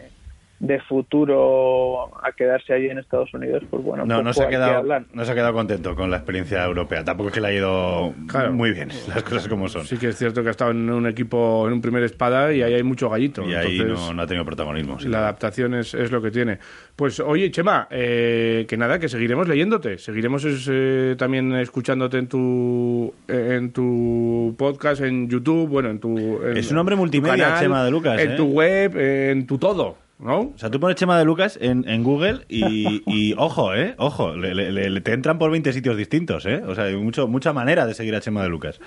de 0.60 0.78
futuro 0.80 2.14
a 2.22 2.32
quedarse 2.32 2.74
allí 2.74 2.90
en 2.90 2.98
Estados 2.98 3.32
Unidos, 3.32 3.62
pues 3.70 3.82
bueno, 3.82 4.04
no, 4.04 4.22
no 4.22 4.34
se, 4.34 4.44
ha 4.44 4.48
quedado, 4.48 4.82
no 5.10 5.24
se 5.24 5.32
ha 5.32 5.34
quedado 5.34 5.54
contento 5.54 5.96
con 5.96 6.10
la 6.10 6.18
experiencia 6.18 6.62
europea. 6.62 7.02
Tampoco 7.02 7.30
es 7.30 7.34
que 7.34 7.40
le 7.40 7.48
ha 7.48 7.52
ido 7.52 8.12
muy 8.52 8.72
bien, 8.72 8.90
las 9.08 9.22
cosas 9.22 9.48
como 9.48 9.68
son. 9.68 9.86
Sí 9.86 9.96
que 9.96 10.08
es 10.08 10.18
cierto 10.18 10.42
que 10.42 10.48
ha 10.48 10.50
estado 10.50 10.72
en 10.72 10.90
un 10.90 11.06
equipo, 11.06 11.66
en 11.66 11.72
un 11.72 11.80
primer 11.80 12.02
espada 12.02 12.52
y 12.52 12.62
ahí 12.62 12.74
hay 12.74 12.82
mucho 12.82 13.08
gallito. 13.08 13.42
Y 13.48 13.54
ahí 13.54 13.78
no, 13.78 14.20
ha 14.20 14.26
tenido 14.26 14.44
protagonismo. 14.44 14.98
La 15.06 15.20
adaptación 15.20 15.74
es, 15.74 15.94
es, 15.94 16.12
lo 16.12 16.20
que 16.20 16.30
tiene. 16.30 16.58
Pues 16.94 17.20
oye, 17.20 17.50
Chema, 17.50 17.88
eh, 17.90 18.66
que 18.68 18.76
nada, 18.76 18.98
que 18.98 19.08
seguiremos 19.08 19.48
leyéndote, 19.48 19.96
seguiremos 19.96 20.44
eh, 20.68 21.14
también 21.16 21.54
escuchándote 21.54 22.18
en 22.18 22.28
tu 22.28 23.14
en 23.28 23.72
tu 23.72 24.54
podcast, 24.58 25.00
en 25.00 25.26
YouTube, 25.26 25.68
bueno, 25.70 25.88
en 25.88 26.00
tu... 26.00 26.42
es 26.44 26.70
un 26.70 26.76
hombre 26.76 26.96
multimedia, 26.96 27.56
Chema 27.58 27.82
de 27.82 27.90
Lucas. 27.90 28.20
En 28.20 28.36
tu 28.36 28.60
¿eh? 28.60 28.88
web, 28.88 28.96
en 28.98 29.46
tu 29.46 29.56
todo. 29.56 30.09
¿No? 30.20 30.40
O 30.54 30.58
sea, 30.58 30.70
tú 30.70 30.78
pones 30.78 30.96
Chema 30.96 31.18
de 31.18 31.24
Lucas 31.24 31.58
en, 31.60 31.88
en 31.88 32.04
Google 32.04 32.40
y, 32.48 33.34
ojo, 33.38 33.74
¿eh? 33.74 33.94
Ojo, 33.98 34.36
le, 34.36 35.00
te 35.00 35.12
entran 35.12 35.38
por 35.38 35.50
20 35.50 35.72
sitios 35.72 35.96
distintos, 35.96 36.46
¿eh? 36.46 36.62
O 36.66 36.74
sea, 36.74 36.84
hay 36.84 36.96
mucho, 36.96 37.26
mucha 37.28 37.52
manera 37.52 37.86
de 37.86 37.94
seguir 37.94 38.14
a 38.14 38.20
Chema 38.20 38.42
de 38.42 38.48
Lucas. 38.48 38.80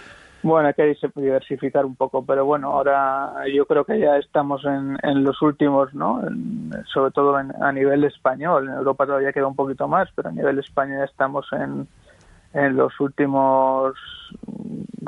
Bueno, 0.43 0.67
hay 0.67 0.73
que 0.73 0.95
diversificar 1.15 1.85
un 1.85 1.95
poco, 1.95 2.25
pero 2.25 2.43
bueno, 2.45 2.73
ahora 2.73 3.31
yo 3.53 3.65
creo 3.65 3.85
que 3.85 3.97
ya 3.97 4.17
estamos 4.17 4.65
en, 4.65 4.97
en 5.01 5.23
los 5.23 5.41
últimos, 5.41 5.93
¿no? 5.93 6.21
sobre 6.93 7.11
todo 7.11 7.37
a 7.37 7.71
nivel 7.71 8.03
español. 8.03 8.67
En 8.67 8.75
Europa 8.75 9.05
todavía 9.05 9.31
queda 9.31 9.47
un 9.47 9.55
poquito 9.55 9.87
más, 9.87 10.09
pero 10.13 10.29
a 10.29 10.31
nivel 10.33 10.59
español 10.59 10.97
ya 10.99 11.05
estamos 11.05 11.47
en, 11.53 11.87
en 12.53 12.75
los 12.75 12.99
últimos 12.99 13.93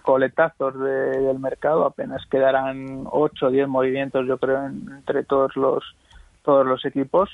coletazos 0.04 0.80
del 0.80 1.40
mercado. 1.40 1.86
Apenas 1.86 2.26
quedarán 2.28 3.04
8 3.12 3.48
o 3.48 3.52
10 3.52 3.68
movimientos, 3.68 4.26
yo 4.28 4.38
creo, 4.38 4.66
entre 4.66 5.24
todos 5.24 5.54
los 5.58 5.84
todos 6.46 6.66
los 6.66 6.86
equipos 6.86 7.30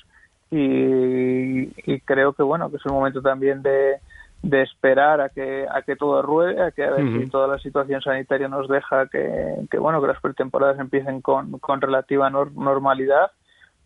y, 0.51 1.67
creo 2.01 2.33
que 2.33 2.43
bueno 2.43 2.69
que 2.69 2.77
es 2.77 2.85
el 2.85 2.91
momento 2.91 3.21
también 3.21 3.61
de, 3.61 3.95
de 4.43 4.61
esperar 4.63 5.21
a 5.21 5.29
que 5.29 5.65
a 5.69 5.81
que 5.83 5.95
todo 5.95 6.21
ruede 6.21 6.61
a 6.61 6.71
que 6.71 6.83
a 6.83 6.91
ver 6.91 7.05
si 7.19 7.29
toda 7.29 7.47
la 7.47 7.59
situación 7.59 8.01
sanitaria 8.01 8.49
nos 8.49 8.67
deja 8.67 9.07
que, 9.07 9.55
que 9.69 9.77
bueno 9.77 10.01
que 10.01 10.07
las 10.07 10.19
pretemporadas 10.19 10.77
empiecen 10.79 11.21
con, 11.21 11.59
con 11.59 11.79
relativa 11.79 12.29
normalidad 12.29 13.31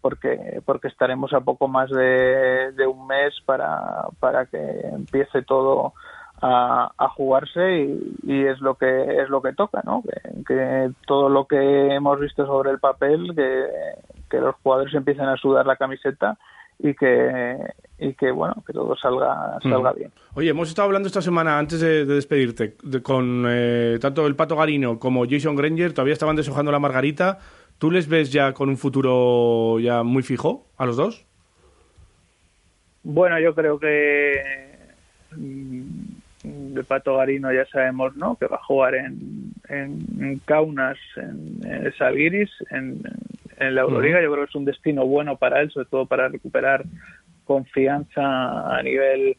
porque 0.01 0.61
porque 0.65 0.87
estaremos 0.87 1.33
a 1.33 1.41
poco 1.41 1.67
más 1.67 1.89
de, 1.91 2.71
de 2.71 2.87
un 2.87 3.05
mes 3.05 3.33
para 3.45 4.07
para 4.19 4.47
que 4.47 4.57
empiece 4.91 5.43
todo 5.43 5.93
a, 6.41 6.91
a 6.97 7.09
jugarse 7.09 7.77
y, 7.77 8.15
y, 8.23 8.45
es 8.45 8.59
lo 8.59 8.75
que 8.75 9.21
es 9.21 9.29
lo 9.29 9.41
que 9.41 9.53
toca 9.53 9.81
no 9.85 10.01
que, 10.01 10.43
que 10.47 10.91
todo 11.05 11.29
lo 11.29 11.45
que 11.45 11.93
hemos 11.93 12.19
visto 12.19 12.45
sobre 12.45 12.71
el 12.71 12.79
papel 12.79 13.33
que 13.35 13.67
que 14.29 14.37
los 14.37 14.55
jugadores 14.63 14.93
empiecen 14.93 15.25
a 15.25 15.37
sudar 15.37 15.65
la 15.65 15.75
camiseta 15.75 16.37
y 16.79 16.93
que 16.93 17.57
y 17.97 18.13
que 18.13 18.31
bueno 18.31 18.55
que 18.67 18.73
todo 18.73 18.95
salga 18.95 19.57
salga 19.63 19.93
bien. 19.93 20.11
Oye 20.33 20.49
hemos 20.49 20.67
estado 20.67 20.87
hablando 20.87 21.07
esta 21.07 21.21
semana 21.21 21.57
antes 21.57 21.79
de, 21.79 22.05
despedirte 22.05 22.75
con 23.01 23.45
eh, 23.47 23.97
tanto 24.01 24.27
el 24.27 24.35
Pato 24.35 24.55
Garino 24.55 24.99
como 24.99 25.25
Jason 25.27 25.55
Granger 25.55 25.93
todavía 25.93 26.13
estaban 26.13 26.35
deshojando 26.35 26.71
la 26.71 26.79
margarita. 26.79 27.39
Tú 27.77 27.91
les 27.91 28.07
ves 28.07 28.31
ya 28.31 28.53
con 28.53 28.69
un 28.69 28.77
futuro 28.77 29.79
ya 29.79 30.03
muy 30.03 30.23
fijo 30.23 30.67
a 30.77 30.85
los 30.85 30.97
dos 30.97 31.25
bueno 33.03 33.39
yo 33.39 33.55
creo 33.55 33.79
que 33.79 34.41
mm, 35.31 36.77
el 36.77 36.85
Pato 36.85 37.17
Garino 37.17 37.53
ya 37.53 37.65
sabemos 37.67 38.15
no 38.17 38.35
que 38.35 38.47
va 38.47 38.57
a 38.57 38.65
jugar 38.65 38.95
en 38.95 39.53
en, 39.69 40.41
Kaunas 40.45 40.97
en, 41.15 41.59
en 41.63 41.93
Salguiris 41.97 42.51
en 42.71 43.01
en 43.05 43.44
la 43.59 43.81
Euroliga. 43.81 44.21
Yo 44.21 44.31
creo 44.31 44.45
que 44.45 44.49
es 44.49 44.55
un 44.55 44.65
destino 44.65 45.05
bueno 45.05 45.37
para 45.37 45.61
él, 45.61 45.71
sobre 45.71 45.87
todo 45.87 46.05
para 46.05 46.27
recuperar 46.27 46.83
confianza 47.45 48.75
a 48.75 48.81
nivel 48.83 49.37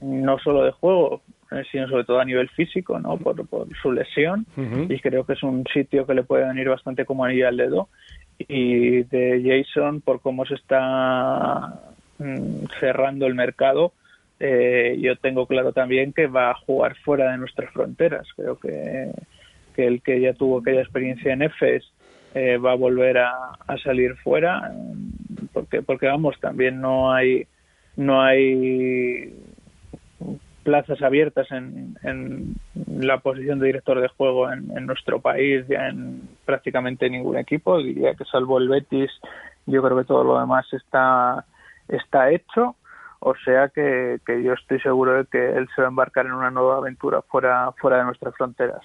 no 0.00 0.38
solo 0.38 0.64
de 0.64 0.70
juego, 0.70 1.22
eh, 1.50 1.64
sino 1.70 1.88
sobre 1.88 2.04
todo 2.04 2.20
a 2.20 2.24
nivel 2.24 2.48
físico, 2.50 2.98
¿no? 3.00 3.16
Por, 3.16 3.44
su 3.82 3.92
lesión. 3.92 4.46
Y 4.88 5.00
creo 5.00 5.24
que 5.24 5.32
es 5.32 5.42
un 5.42 5.64
sitio 5.72 6.06
que 6.06 6.14
le 6.14 6.22
puede 6.22 6.46
venir 6.46 6.68
bastante 6.68 7.04
como 7.04 7.24
anillo 7.24 7.48
al 7.48 7.56
dedo. 7.56 7.88
Y 8.38 9.02
de 9.04 9.42
Jason, 9.44 10.00
por 10.00 10.20
cómo 10.20 10.44
se 10.46 10.54
está 10.54 11.80
mm, 12.18 12.66
cerrando 12.78 13.26
el 13.26 13.34
mercado, 13.34 13.92
eh, 14.38 14.96
yo 15.00 15.16
tengo 15.16 15.46
claro 15.46 15.72
también 15.72 16.12
que 16.12 16.28
va 16.28 16.50
a 16.50 16.54
jugar 16.54 16.94
fuera 16.96 17.32
de 17.32 17.38
nuestras 17.38 17.72
fronteras. 17.72 18.28
Creo 18.36 18.56
que, 18.58 19.10
que 19.74 19.86
el 19.86 20.02
que 20.02 20.20
ya 20.20 20.34
tuvo 20.34 20.58
aquella 20.60 20.82
experiencia 20.82 21.32
en 21.32 21.42
EFES 21.42 21.84
eh, 22.34 22.58
va 22.58 22.72
a 22.72 22.76
volver 22.76 23.18
a, 23.18 23.56
salir 23.82 24.16
fuera 24.16 24.72
porque 25.52 25.82
porque 25.82 26.06
vamos 26.06 26.38
también 26.40 26.80
no 26.80 27.12
hay 27.12 27.46
no 27.96 28.22
hay 28.22 29.34
plazas 30.62 31.00
abiertas 31.02 31.50
en, 31.50 31.96
en 32.02 32.54
la 33.00 33.18
posición 33.18 33.58
de 33.58 33.66
director 33.66 34.00
de 34.00 34.08
juego 34.08 34.50
en, 34.52 34.86
nuestro 34.86 35.20
país 35.20 35.66
ya 35.68 35.88
en 35.88 36.28
prácticamente 36.44 37.08
ningún 37.08 37.38
equipo 37.38 37.78
diría 37.78 38.14
que 38.14 38.24
salvo 38.24 38.58
el 38.58 38.68
Betis 38.68 39.10
yo 39.66 39.82
creo 39.82 39.96
que 39.96 40.04
todo 40.04 40.24
lo 40.24 40.38
demás 40.38 40.66
está 40.72 41.44
está 41.88 42.30
hecho 42.30 42.76
o 43.20 43.34
sea 43.44 43.68
que, 43.68 44.20
yo 44.26 44.52
estoy 44.52 44.80
seguro 44.80 45.14
de 45.14 45.24
que 45.24 45.56
él 45.56 45.68
se 45.74 45.82
va 45.82 45.88
a 45.88 45.90
embarcar 45.90 46.26
en 46.26 46.32
una 46.32 46.50
nueva 46.50 46.76
aventura 46.76 47.20
fuera, 47.22 47.72
fuera 47.72 47.98
de 47.98 48.04
nuestras 48.04 48.34
fronteras. 48.36 48.80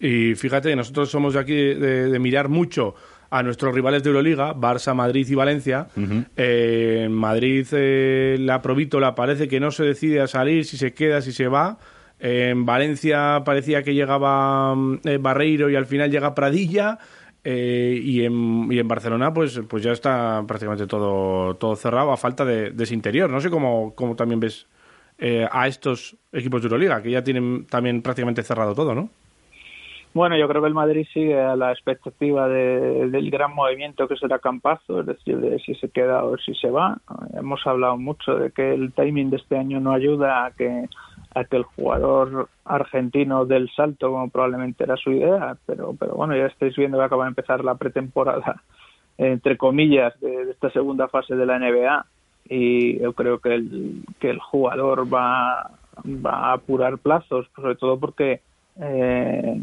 Y 0.00 0.34
fíjate, 0.34 0.74
nosotros 0.74 1.10
somos 1.10 1.34
de 1.34 1.40
aquí 1.40 1.74
de, 1.74 2.18
mirar 2.18 2.48
mucho 2.48 2.94
a 3.30 3.42
nuestros 3.42 3.74
rivales 3.74 4.02
de 4.02 4.10
Euroliga, 4.10 4.54
Barça, 4.54 4.94
Madrid 4.94 5.26
y 5.28 5.34
Valencia. 5.34 5.86
Eh, 6.36 7.02
en 7.04 7.12
Madrid 7.12 7.66
eh, 7.72 8.36
la 8.40 8.60
Provítola 8.60 9.14
parece 9.14 9.48
que 9.48 9.60
no 9.60 9.70
se 9.70 9.84
decide 9.84 10.20
a 10.20 10.26
salir, 10.26 10.64
si 10.64 10.76
se 10.76 10.92
queda, 10.92 11.22
si 11.22 11.32
se 11.32 11.46
va. 11.46 11.78
En 12.18 12.66
Valencia 12.66 13.42
parecía 13.44 13.82
que 13.82 13.94
llegaba 13.94 14.74
eh, 15.04 15.18
Barreiro 15.20 15.70
y 15.70 15.76
al 15.76 15.86
final 15.86 16.10
llega 16.10 16.34
Pradilla. 16.34 16.98
Eh, 17.44 18.00
y, 18.00 18.24
en, 18.24 18.70
y 18.70 18.78
en 18.78 18.86
Barcelona 18.86 19.34
pues 19.34 19.60
pues 19.68 19.82
ya 19.82 19.90
está 19.90 20.44
prácticamente 20.46 20.86
todo 20.86 21.54
todo 21.54 21.74
cerrado 21.74 22.12
a 22.12 22.16
falta 22.16 22.44
de, 22.44 22.72
ese 22.78 22.94
interior. 22.94 23.28
No 23.30 23.40
sé 23.40 23.50
cómo, 23.50 23.94
cómo 23.96 24.14
también 24.14 24.38
ves 24.38 24.68
eh, 25.18 25.48
a 25.50 25.66
estos 25.66 26.16
equipos 26.32 26.62
de 26.62 26.66
Euroliga, 26.66 27.02
que 27.02 27.10
ya 27.10 27.24
tienen 27.24 27.66
también 27.66 28.02
prácticamente 28.02 28.42
cerrado 28.42 28.74
todo, 28.74 28.94
¿no? 28.94 29.10
Bueno, 30.14 30.36
yo 30.36 30.46
creo 30.46 30.60
que 30.60 30.68
el 30.68 30.74
Madrid 30.74 31.06
sigue 31.12 31.40
a 31.40 31.56
la 31.56 31.72
expectativa 31.72 32.46
del 32.46 33.30
gran 33.30 33.54
movimiento 33.54 34.06
que 34.06 34.16
será 34.16 34.38
Campazo, 34.38 35.00
es 35.00 35.06
decir, 35.06 35.38
de 35.38 35.58
si 35.60 35.74
se 35.76 35.88
queda 35.88 36.24
o 36.24 36.36
si 36.36 36.54
se 36.54 36.70
va. 36.70 36.98
Hemos 37.34 37.66
hablado 37.66 37.96
mucho 37.96 38.34
de 38.34 38.50
que 38.50 38.74
el 38.74 38.92
timing 38.92 39.30
de 39.30 39.38
este 39.38 39.56
año 39.56 39.80
no 39.80 39.92
ayuda 39.92 40.44
a 40.44 40.50
que 40.50 40.86
a 41.34 41.44
que 41.44 41.56
el 41.56 41.64
jugador 41.64 42.48
argentino 42.64 43.44
del 43.44 43.70
salto, 43.70 44.10
como 44.10 44.28
probablemente 44.28 44.84
era 44.84 44.96
su 44.96 45.12
idea, 45.12 45.56
pero, 45.66 45.94
pero 45.98 46.14
bueno, 46.14 46.36
ya 46.36 46.46
estáis 46.46 46.76
viendo 46.76 46.98
que 46.98 47.04
acaba 47.04 47.24
de 47.24 47.30
empezar 47.30 47.64
la 47.64 47.76
pretemporada, 47.76 48.62
entre 49.18 49.56
comillas, 49.56 50.18
de, 50.20 50.50
esta 50.50 50.70
segunda 50.70 51.08
fase 51.08 51.34
de 51.34 51.46
la 51.46 51.58
NBA 51.58 52.06
y 52.48 52.98
yo 53.00 53.12
creo 53.12 53.38
que 53.38 53.54
el, 53.54 54.02
que 54.20 54.30
el 54.30 54.38
jugador 54.40 55.12
va, 55.12 55.70
va 56.04 56.50
a 56.50 56.52
apurar 56.54 56.98
plazos, 56.98 57.46
sobre 57.54 57.76
todo 57.76 57.98
porque 57.98 58.40
eh, 58.80 59.60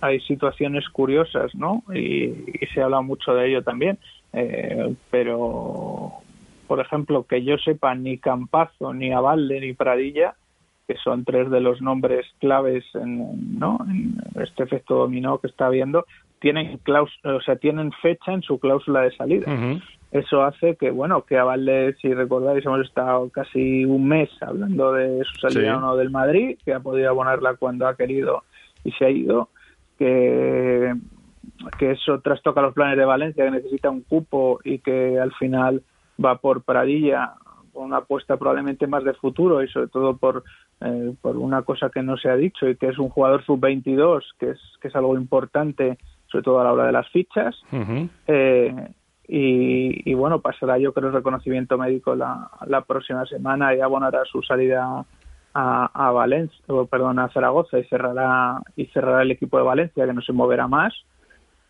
hay 0.00 0.20
situaciones 0.20 0.88
curiosas, 0.88 1.54
¿no? 1.54 1.82
Y, 1.94 2.24
y 2.60 2.66
se 2.74 2.82
habla 2.82 3.00
mucho 3.00 3.32
de 3.34 3.48
ello 3.48 3.62
también. 3.62 3.98
Eh, 4.32 4.94
pero, 5.10 6.12
por 6.66 6.80
ejemplo, 6.80 7.24
que 7.24 7.42
yo 7.42 7.58
sepa, 7.58 7.94
ni 7.94 8.18
Campazo, 8.18 8.94
ni 8.94 9.12
Avalde, 9.12 9.60
ni 9.60 9.72
Pradilla, 9.72 10.34
que 10.90 10.96
son 11.04 11.24
tres 11.24 11.48
de 11.50 11.60
los 11.60 11.80
nombres 11.80 12.26
claves 12.40 12.84
en, 12.94 13.60
¿no? 13.60 13.78
en 13.88 14.16
este 14.42 14.64
efecto 14.64 14.96
dominó 14.96 15.38
que 15.38 15.46
está 15.46 15.66
habiendo, 15.66 16.04
tienen 16.40 16.78
claus 16.78 17.12
o 17.22 17.40
sea, 17.42 17.54
tienen 17.54 17.92
fecha 18.02 18.32
en 18.32 18.42
su 18.42 18.58
cláusula 18.58 19.02
de 19.02 19.12
salida. 19.12 19.46
Eso 20.10 20.42
hace 20.42 20.74
que, 20.74 20.90
bueno, 20.90 21.22
que 21.22 21.38
Avalde, 21.38 21.94
si 22.02 22.12
recordáis, 22.12 22.66
hemos 22.66 22.80
estado 22.80 23.28
casi 23.30 23.84
un 23.84 24.08
mes 24.08 24.30
hablando 24.40 24.92
de 24.92 25.22
su 25.22 25.38
salida 25.38 25.74
Sí. 25.74 25.78
o 25.78 25.80
no 25.80 25.94
del 25.94 26.10
Madrid, 26.10 26.58
que 26.64 26.74
ha 26.74 26.80
podido 26.80 27.08
abonarla 27.08 27.54
cuando 27.54 27.86
ha 27.86 27.94
querido 27.94 28.42
y 28.82 28.90
se 28.90 29.04
ha 29.04 29.10
ido, 29.10 29.48
que, 29.96 30.92
que 31.78 31.92
eso 31.92 32.18
trastoca 32.18 32.62
los 32.62 32.74
planes 32.74 32.98
de 32.98 33.04
Valencia, 33.04 33.44
que 33.44 33.52
necesita 33.52 33.90
un 33.90 34.00
cupo 34.00 34.58
y 34.64 34.80
que 34.80 35.20
al 35.20 35.32
final 35.34 35.84
va 36.22 36.38
por 36.38 36.64
Pradilla, 36.64 37.34
con 37.72 37.84
una 37.84 37.98
apuesta 37.98 38.36
probablemente 38.36 38.88
más 38.88 39.04
de 39.04 39.14
futuro 39.14 39.62
y 39.62 39.68
sobre 39.68 39.86
todo 39.86 40.16
por, 40.16 40.42
eh, 40.80 41.12
por 41.20 41.36
una 41.36 41.62
cosa 41.62 41.90
que 41.90 42.02
no 42.02 42.16
se 42.16 42.30
ha 42.30 42.36
dicho 42.36 42.68
y 42.68 42.76
que 42.76 42.88
es 42.88 42.98
un 42.98 43.10
jugador 43.10 43.44
sub-22, 43.44 44.22
que 44.38 44.50
es, 44.50 44.60
que 44.80 44.88
es 44.88 44.96
algo 44.96 45.14
importante, 45.16 45.98
sobre 46.26 46.44
todo 46.44 46.60
a 46.60 46.64
la 46.64 46.72
hora 46.72 46.86
de 46.86 46.92
las 46.92 47.08
fichas. 47.08 47.54
Eh, 48.26 48.88
y, 49.28 50.10
y, 50.10 50.14
bueno, 50.14 50.40
pasará 50.40 50.78
yo 50.78 50.92
creo 50.92 51.08
el 51.08 51.14
reconocimiento 51.14 51.78
médico 51.78 52.14
la, 52.16 52.50
la 52.66 52.80
próxima 52.80 53.24
semana 53.26 53.74
y 53.74 53.80
abonará 53.80 54.24
su 54.24 54.42
salida 54.42 55.04
a, 55.54 55.90
a 55.92 56.10
Valencia, 56.12 56.64
o, 56.68 56.86
perdón, 56.86 57.18
a 57.18 57.28
Zaragoza 57.28 57.78
y 57.78 57.84
cerrará 57.84 58.60
y 58.74 58.86
cerrará 58.86 59.22
el 59.22 59.30
equipo 59.30 59.58
de 59.58 59.64
Valencia 59.64 60.06
que 60.06 60.12
no 60.12 60.22
se 60.22 60.32
moverá 60.32 60.66
más. 60.66 60.94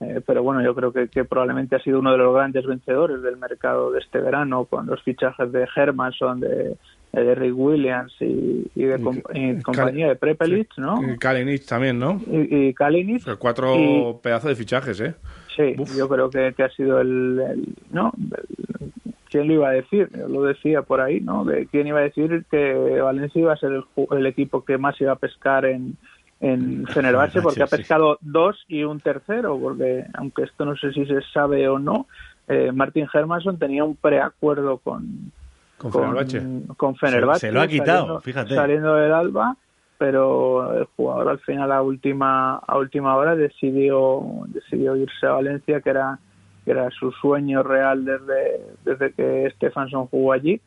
Eh, 0.00 0.22
pero 0.26 0.42
bueno, 0.42 0.62
yo 0.62 0.74
creo 0.74 0.92
que, 0.92 1.08
que 1.08 1.24
probablemente 1.24 1.76
ha 1.76 1.82
sido 1.82 1.98
uno 1.98 2.12
de 2.12 2.18
los 2.18 2.34
grandes 2.34 2.64
vencedores 2.64 3.20
del 3.20 3.36
mercado 3.36 3.90
de 3.90 3.98
este 3.98 4.18
verano 4.20 4.64
con 4.64 4.86
los 4.86 5.02
fichajes 5.02 5.52
de 5.52 5.68
Hermanson, 5.76 6.40
de, 6.40 6.76
de 7.12 7.34
Rick 7.34 7.54
Williams 7.56 8.12
y, 8.20 8.70
y 8.74 8.82
de 8.84 9.00
com- 9.00 9.20
y 9.34 9.60
compañía 9.62 10.08
de 10.08 10.16
Prepelic, 10.16 10.76
¿no? 10.78 11.02
Y 11.02 11.18
Kalinic 11.18 11.64
también, 11.66 11.98
¿no? 11.98 12.20
Y, 12.30 12.68
y 12.68 12.74
Kalinic. 12.74 13.22
O 13.22 13.24
sea, 13.24 13.36
cuatro 13.36 14.20
pedazos 14.22 14.48
de 14.50 14.54
fichajes, 14.56 15.00
¿eh? 15.00 15.14
Sí, 15.56 15.74
Uf. 15.76 15.96
yo 15.96 16.08
creo 16.08 16.30
que, 16.30 16.54
que 16.56 16.62
ha 16.62 16.70
sido 16.70 17.00
el, 17.00 17.40
el- 17.50 17.74
¿no? 17.90 18.12
El- 18.16 18.92
¿Quién 19.28 19.46
lo 19.46 19.54
iba 19.54 19.68
a 19.68 19.72
decir? 19.72 20.08
Yo 20.16 20.26
lo 20.28 20.42
decía 20.42 20.82
por 20.82 21.00
ahí, 21.00 21.20
¿no? 21.20 21.44
De 21.44 21.66
quién 21.66 21.86
iba 21.86 22.00
a 22.00 22.02
decir 22.02 22.44
que 22.50 22.74
Valencia 23.00 23.40
iba 23.40 23.52
a 23.52 23.56
ser 23.56 23.70
el, 23.72 23.84
el 24.18 24.26
equipo 24.26 24.64
que 24.64 24.76
más 24.76 25.00
iba 25.00 25.12
a 25.12 25.16
pescar 25.16 25.64
en, 25.66 25.96
en 26.40 26.84
Fenerbahce, 26.88 27.40
porque 27.42 27.62
ha 27.62 27.68
sí. 27.68 27.76
pescado 27.76 28.18
dos 28.22 28.64
y 28.66 28.82
un 28.82 28.98
tercero, 28.98 29.56
porque 29.60 30.04
aunque 30.14 30.42
esto 30.42 30.64
no 30.64 30.74
sé 30.76 30.92
si 30.92 31.06
se 31.06 31.20
sabe 31.32 31.68
o 31.68 31.78
no, 31.78 32.06
eh, 32.48 32.72
Martin 32.74 33.06
Hermanson 33.12 33.56
tenía 33.58 33.84
un 33.84 33.94
preacuerdo 33.94 34.78
con, 34.78 35.30
Con 35.80 35.90
con, 35.90 36.02
Fenerbahce. 36.02 36.42
con 36.76 36.94
Fenerbahce, 36.96 37.40
Se- 37.40 37.46
se 37.48 37.52
lo 37.52 37.60
ha 37.62 37.66
quitado, 37.66 37.98
saliendo- 38.00 38.20
fíjate. 38.20 38.54
Saliendo 38.54 38.94
del 38.96 39.12
Alba, 39.12 39.56
pero 39.98 40.78
el 40.78 40.84
jugador 40.96 41.28
al 41.28 41.38
final 41.40 41.72
a 41.72 41.82
última 41.82 42.56
a 42.56 42.78
última 42.78 43.16
hora 43.16 43.34
decidió 43.36 44.22
decidió 44.48 44.96
irse 44.96 45.26
a 45.26 45.32
Valencia, 45.32 45.80
que 45.80 45.90
era 45.90 46.18
que 46.64 46.70
era 46.72 46.90
su 46.90 47.10
sueño 47.12 47.62
real 47.62 48.04
desde 48.04 48.60
desde 48.84 49.12
que 49.12 49.50
Stefansson 49.56 50.06
jugó 50.08 50.32
allí, 50.32 50.60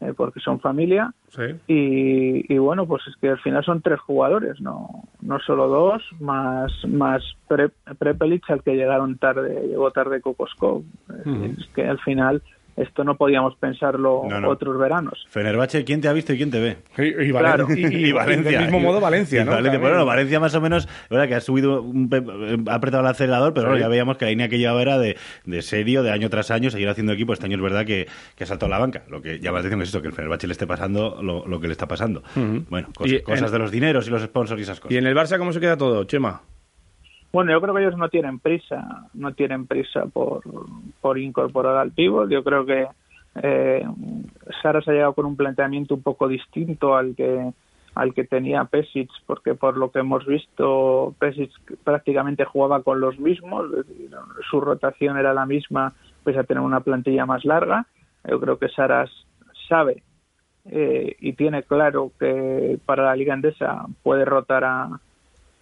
eh, 0.00 0.12
porque 0.16 0.40
son 0.40 0.60
familia. 0.60 1.12
Sí. 1.28 1.42
Y, 1.68 2.52
y 2.54 2.58
bueno, 2.58 2.86
pues 2.86 3.02
es 3.06 3.16
que 3.16 3.28
al 3.30 3.38
final 3.38 3.64
son 3.64 3.80
tres 3.82 4.00
jugadores, 4.00 4.60
no 4.60 5.04
no 5.22 5.38
solo 5.40 5.68
dos, 5.68 6.02
más 6.20 6.70
más 6.86 7.22
Pre- 7.48 7.70
Prepelic 7.98 8.48
al 8.50 8.62
que 8.62 8.74
llegaron 8.76 9.16
tarde, 9.18 9.66
llegó 9.68 9.90
tarde 9.90 10.20
Kokoskov. 10.20 10.82
Es 11.58 11.66
que 11.74 11.86
al 11.86 11.98
final 12.00 12.42
esto 12.82 13.04
no 13.04 13.16
podíamos 13.16 13.54
pensarlo 13.56 14.22
No, 14.28 14.40
no. 14.40 14.48
otros 14.48 14.78
veranos. 14.78 15.24
Fenerbahce, 15.28 15.84
¿quién 15.84 16.00
te 16.00 16.08
ha 16.08 16.12
visto 16.12 16.32
y 16.32 16.36
quién 16.36 16.50
te 16.50 16.60
ve? 16.60 16.76
Y, 16.98 17.02
y 17.02 17.30
Valen- 17.32 17.38
Claro. 17.40 17.66
y- 17.74 17.80
y- 17.86 18.06
y 18.08 18.12
Valencia. 18.12 18.50
Del 18.52 18.60
mismo 18.62 18.80
modo 18.80 19.00
Valencia, 19.00 19.44
¿no? 19.44 19.52
Valencia, 19.52 19.78
bueno, 19.80 20.04
Valencia 20.06 20.40
más 20.40 20.54
o 20.54 20.60
menos, 20.60 20.88
verdad 21.10 21.28
que 21.28 21.34
ha 21.34 21.40
subido, 21.40 21.82
un 21.82 22.08
pe- 22.08 22.22
ha 22.68 22.74
apretado 22.74 23.02
el 23.02 23.08
acelerador, 23.08 23.52
pero 23.54 23.66
Sí. 23.66 23.70
bueno, 23.70 23.80
ya 23.80 23.88
veíamos 23.88 24.16
que 24.16 24.24
la 24.24 24.30
línea 24.30 24.48
que 24.48 24.58
llevaba 24.58 24.82
era 24.82 24.98
de, 24.98 25.16
de 25.44 25.62
serio, 25.62 26.02
de 26.02 26.10
año 26.10 26.30
tras 26.30 26.50
año, 26.50 26.70
seguir 26.70 26.88
haciendo 26.88 27.12
equipo. 27.12 27.32
Este 27.32 27.46
año 27.46 27.56
es 27.56 27.62
verdad 27.62 27.84
que, 27.84 28.06
que 28.36 28.44
ha 28.44 28.46
saltado 28.46 28.70
la 28.70 28.78
banca. 28.78 29.02
Lo 29.08 29.20
que 29.22 29.38
llama 29.40 29.56
la 29.56 29.60
atención 29.60 29.82
es 29.82 29.88
esto, 29.88 30.00
que 30.02 30.08
el 30.08 30.14
Fenerbahce 30.14 30.46
le 30.46 30.52
esté 30.52 30.66
pasando 30.66 31.20
lo, 31.22 31.46
lo 31.46 31.60
que 31.60 31.66
le 31.66 31.72
está 31.72 31.86
pasando. 31.88 32.22
Bueno, 32.68 32.88
cosas 32.96 33.12
en- 33.46 33.52
de 33.52 33.58
los 33.58 33.70
dineros 33.70 34.06
y 34.08 34.10
los 34.10 34.22
sponsors 34.22 34.58
y 34.60 34.62
esas 34.62 34.80
cosas. 34.80 34.92
¿Y 34.94 34.98
en 34.98 35.06
el 35.06 35.14
Barça 35.14 35.38
cómo 35.38 35.52
se 35.52 35.60
queda 35.60 35.76
todo, 35.76 36.04
Chema? 36.04 36.42
Bueno, 37.32 37.52
yo 37.52 37.60
creo 37.60 37.74
que 37.74 37.82
ellos 37.82 37.96
no 37.96 38.08
tienen 38.08 38.40
prisa, 38.40 39.08
no 39.14 39.32
tienen 39.34 39.66
prisa 39.66 40.06
por, 40.06 40.42
por 41.00 41.18
incorporar 41.18 41.76
al 41.76 41.92
pívot. 41.92 42.28
Yo 42.28 42.42
creo 42.42 42.66
que 42.66 42.88
eh, 43.42 43.86
Saras 44.62 44.86
ha 44.88 44.92
llegado 44.92 45.14
con 45.14 45.26
un 45.26 45.36
planteamiento 45.36 45.94
un 45.94 46.02
poco 46.02 46.26
distinto 46.26 46.96
al 46.96 47.14
que 47.14 47.52
al 47.94 48.14
que 48.14 48.24
tenía 48.24 48.64
Pesic, 48.64 49.10
porque 49.26 49.54
por 49.54 49.76
lo 49.76 49.90
que 49.90 49.98
hemos 49.98 50.24
visto, 50.24 51.12
Pesic 51.18 51.50
prácticamente 51.82 52.44
jugaba 52.44 52.82
con 52.82 53.00
los 53.00 53.18
mismos, 53.18 53.66
su 54.48 54.60
rotación 54.60 55.18
era 55.18 55.34
la 55.34 55.44
misma, 55.44 55.92
pese 56.22 56.38
a 56.38 56.44
tener 56.44 56.62
una 56.62 56.80
plantilla 56.80 57.26
más 57.26 57.44
larga. 57.44 57.86
Yo 58.28 58.38
creo 58.38 58.58
que 58.58 58.68
Saras 58.68 59.10
sabe 59.68 60.04
eh, 60.66 61.16
y 61.18 61.32
tiene 61.32 61.62
claro 61.64 62.12
que 62.18 62.78
para 62.86 63.04
la 63.04 63.16
Liga 63.16 63.34
Endesa 63.34 63.86
puede 64.02 64.24
rotar 64.24 64.62
a, 64.64 65.00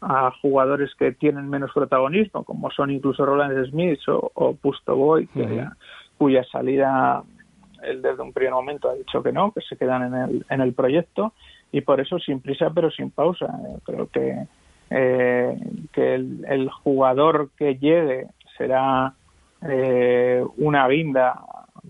a 0.01 0.31
jugadores 0.43 0.95
que 0.97 1.13
tienen 1.13 1.49
menos 1.51 1.73
protagonismo, 1.73 2.45
como 2.45 2.71
son 2.71 2.91
incluso 2.91 3.27
Roland 3.27 3.67
Smith 3.71 4.01
o, 4.09 4.31
o 4.35 4.55
Pusto 4.55 4.95
Boy, 4.95 5.27
que 5.29 5.65
cuya 6.17 6.45
salida 6.45 7.23
él 7.83 8.03
desde 8.03 8.23
un 8.23 8.33
primer 8.33 8.53
momento 8.53 8.89
ha 8.89 8.95
dicho 8.95 9.23
que 9.23 9.33
no, 9.33 9.53
que 9.53 9.61
se 9.61 9.77
quedan 9.77 10.03
en 10.03 10.15
el, 10.15 10.47
en 10.51 10.61
el 10.61 10.73
proyecto 10.73 11.33
y 11.71 11.81
por 11.81 12.01
eso 12.01 12.19
sin 12.19 12.41
prisa 12.41 12.71
pero 12.75 12.91
sin 12.91 13.11
pausa. 13.11 13.47
Eh, 13.47 13.79
Creo 13.85 14.09
que, 14.09 14.47
eh, 14.91 15.59
que 15.93 16.15
el, 16.15 16.45
el 16.49 16.71
jugador 16.71 17.51
que 17.57 17.77
llegue 17.77 18.27
será 18.57 19.15
eh, 19.63 20.45
una 20.57 20.89
guinda 20.89 21.41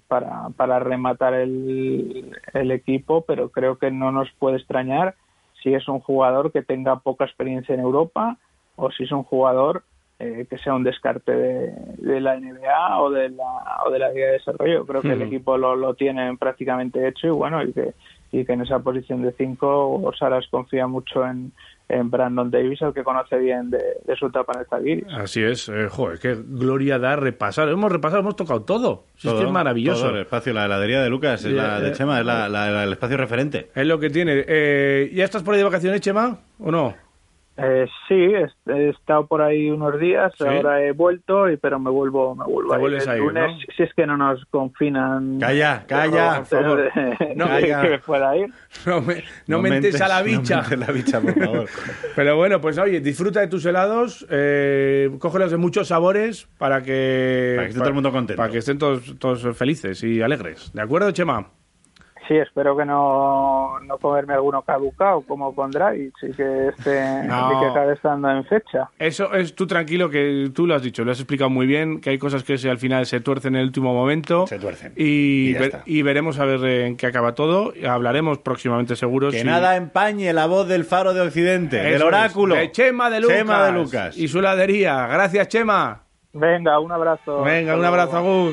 para, 0.08 0.48
para 0.56 0.78
rematar 0.78 1.34
el, 1.34 2.30
el 2.54 2.70
equipo, 2.70 3.24
pero 3.26 3.50
creo 3.50 3.78
que 3.78 3.90
no 3.90 4.12
nos 4.12 4.30
puede 4.38 4.56
extrañar 4.56 5.14
si 5.62 5.74
es 5.74 5.88
un 5.88 6.00
jugador 6.00 6.52
que 6.52 6.62
tenga 6.62 7.00
poca 7.00 7.24
experiencia 7.24 7.74
en 7.74 7.80
Europa 7.80 8.38
o 8.76 8.90
si 8.90 9.04
es 9.04 9.12
un 9.12 9.24
jugador 9.24 9.84
eh, 10.20 10.46
que 10.50 10.58
sea 10.58 10.74
un 10.74 10.82
descarte 10.84 11.32
de, 11.32 11.72
de 11.98 12.20
la 12.20 12.36
NBA 12.38 13.00
o 13.00 13.10
de 13.10 13.28
la, 13.30 13.82
o 13.86 13.90
de 13.90 13.98
la 13.98 14.10
Liga 14.10 14.26
de 14.26 14.32
Desarrollo. 14.32 14.84
Creo 14.86 15.00
que 15.02 15.12
el 15.12 15.22
equipo 15.22 15.56
lo, 15.56 15.76
lo 15.76 15.94
tienen 15.94 16.36
prácticamente 16.38 17.06
hecho 17.06 17.28
y 17.28 17.30
bueno, 17.30 17.62
y 17.62 17.72
que, 17.72 17.92
y 18.32 18.44
que 18.44 18.52
en 18.52 18.62
esa 18.62 18.80
posición 18.80 19.22
de 19.22 19.32
cinco 19.32 20.10
Saras 20.18 20.46
confía 20.50 20.86
mucho 20.88 21.24
en, 21.24 21.52
en 21.88 22.10
Brandon 22.10 22.50
Davis, 22.50 22.82
al 22.82 22.92
que 22.92 23.02
conoce 23.04 23.38
bien 23.38 23.70
de, 23.70 23.78
de 24.04 24.16
su 24.16 24.26
etapa 24.26 24.52
en 24.54 24.60
el 24.60 24.66
Zalgiris. 24.66 25.04
Así 25.14 25.42
es. 25.42 25.68
Eh, 25.68 25.86
joder, 25.88 26.18
qué 26.18 26.36
gloria 26.36 26.98
da 26.98 27.14
repasar. 27.16 27.68
Hemos 27.68 27.90
repasado, 27.90 28.20
hemos 28.20 28.36
tocado 28.36 28.62
todo. 28.62 29.04
Si 29.16 29.28
es 29.28 29.32
que 29.32 29.38
Todo, 29.38 29.46
es 29.48 29.52
maravilloso. 29.52 30.02
todo 30.06 30.16
el 30.16 30.22
espacio, 30.22 30.52
la 30.52 30.66
heladería 30.66 31.00
de 31.00 31.08
Lucas, 31.08 31.44
es 31.44 31.52
la 31.52 31.80
de 31.80 31.92
Chema, 31.92 32.18
es 32.20 32.26
la- 32.26 32.48
la- 32.48 32.82
el 32.84 32.92
espacio 32.92 33.16
referente. 33.16 33.70
Es 33.74 33.86
lo 33.86 33.98
que 34.00 34.10
tiene. 34.10 34.44
Eh, 34.48 35.10
¿Ya 35.14 35.24
estás 35.24 35.42
por 35.44 35.54
ahí 35.54 35.58
de 35.58 35.64
vacaciones, 35.64 36.00
Chema? 36.02 36.38
¿O 36.58 36.70
no? 36.72 36.94
Eh, 37.60 37.86
sí, 38.06 38.14
he, 38.14 38.46
he 38.72 38.88
estado 38.90 39.26
por 39.26 39.42
ahí 39.42 39.68
unos 39.68 39.98
días, 39.98 40.32
¿Sí? 40.38 40.44
ahora 40.46 40.80
he 40.80 40.92
vuelto, 40.92 41.50
y 41.50 41.56
pero 41.56 41.80
me 41.80 41.90
vuelvo, 41.90 42.34
me 42.36 42.44
vuelvo 42.44 42.70
Te 42.70 42.76
a 42.76 42.88
ir 42.88 43.08
el 43.10 43.18
lunes, 43.18 43.50
¿no? 43.52 43.74
si 43.76 43.82
es 43.82 43.92
que 43.94 44.06
no 44.06 44.16
nos 44.16 44.44
confinan. 44.46 45.40
Calla, 45.40 45.84
calla, 45.88 46.36
por 46.38 46.46
favor. 46.46 46.82
de- 46.94 47.34
No, 47.34 47.46
de 47.56 47.60
calla. 47.62 47.82
que 47.82 47.88
me 47.90 47.98
pueda 47.98 48.36
ir. 48.36 48.46
No, 48.86 49.00
me- 49.00 49.24
no 49.48 49.60
mentes 49.60 50.00
a 50.00 50.06
la 50.06 50.22
bicha. 50.22 50.62
No 50.62 50.68
mentes 50.68 50.78
la 50.78 50.92
bicha, 50.92 51.20
por 51.20 51.34
favor. 51.34 51.66
Pero 52.16 52.36
bueno, 52.36 52.60
pues 52.60 52.78
oye, 52.78 53.00
disfruta 53.00 53.40
de 53.40 53.48
tus 53.48 53.66
helados, 53.66 54.24
eh, 54.30 55.10
cógelos 55.18 55.50
de 55.50 55.56
muchos 55.56 55.88
sabores 55.88 56.48
para 56.58 56.82
que... 56.82 57.54
Para 57.56 57.66
que 57.66 57.70
esté 57.70 57.80
todo 57.80 57.88
el 57.88 57.94
mundo 57.94 58.12
contento. 58.12 58.40
Para 58.40 58.52
que 58.52 58.58
estén 58.58 58.78
todos, 58.78 59.18
todos 59.18 59.56
felices 59.56 60.02
y 60.04 60.22
alegres. 60.22 60.70
¿De 60.72 60.80
acuerdo, 60.82 61.10
Chema? 61.10 61.48
Sí, 62.28 62.36
espero 62.36 62.76
que 62.76 62.84
no, 62.84 63.80
no 63.80 63.96
comerme 63.96 64.34
alguno 64.34 64.60
caducado 64.60 65.22
como 65.22 65.54
con 65.54 65.70
Dragic 65.70 66.12
y 66.22 66.32
que 66.32 66.68
esté 66.68 67.22
No. 67.24 67.52
y 67.56 67.60
que 67.60 67.66
acabe 67.70 67.94
estando 67.94 68.30
en 68.30 68.44
fecha. 68.44 68.90
Eso 68.98 69.32
es 69.32 69.54
tú 69.54 69.66
tranquilo 69.66 70.10
que 70.10 70.50
tú 70.54 70.66
lo 70.66 70.74
has 70.74 70.82
dicho, 70.82 71.04
lo 71.04 71.12
has 71.12 71.18
explicado 71.20 71.48
muy 71.48 71.66
bien, 71.66 72.02
que 72.02 72.10
hay 72.10 72.18
cosas 72.18 72.42
que 72.44 72.58
se- 72.58 72.68
al 72.68 72.76
final 72.76 73.06
se 73.06 73.20
tuercen 73.20 73.54
en 73.54 73.62
el 73.62 73.66
último 73.68 73.94
momento. 73.94 74.46
Se 74.46 74.58
tuercen. 74.58 74.92
Y, 74.94 75.54
Y 75.86 76.02
ver- 76.02 76.04
veremos 76.04 76.38
a 76.38 76.44
ver 76.44 76.62
en 76.64 76.96
qué 76.98 77.06
acaba 77.06 77.34
todo. 77.34 77.72
Hablaremos 77.88 78.38
próximamente 78.38 78.94
seguros. 78.94 79.32
Que 79.32 79.40
si- 79.40 79.46
nada 79.46 79.76
empañe 79.76 80.30
la 80.34 80.44
voz 80.46 80.68
del 80.68 80.84
faro 80.84 81.14
de 81.14 81.22
Occidente, 81.22 81.76
del 81.78 81.86
Eso 81.94 81.96
es, 81.96 82.02
oráculo. 82.02 82.56
de 82.56 82.70
Chema 82.72 83.08
de 83.08 83.20
Lucas. 83.20 83.36
Chema 83.38 83.64
de 83.66 83.72
Lucas. 83.72 84.18
Y 84.18 84.28
su 84.28 84.40
heladería. 84.40 85.06
Gracias, 85.06 85.48
Chema. 85.48 86.02
Venga, 86.34 86.78
un 86.78 86.92
abrazo. 86.92 87.42
Venga, 87.42 87.72
Hasta 87.72 87.80
un 87.80 87.84
abrazo. 87.86 88.16
Agur. 88.18 88.52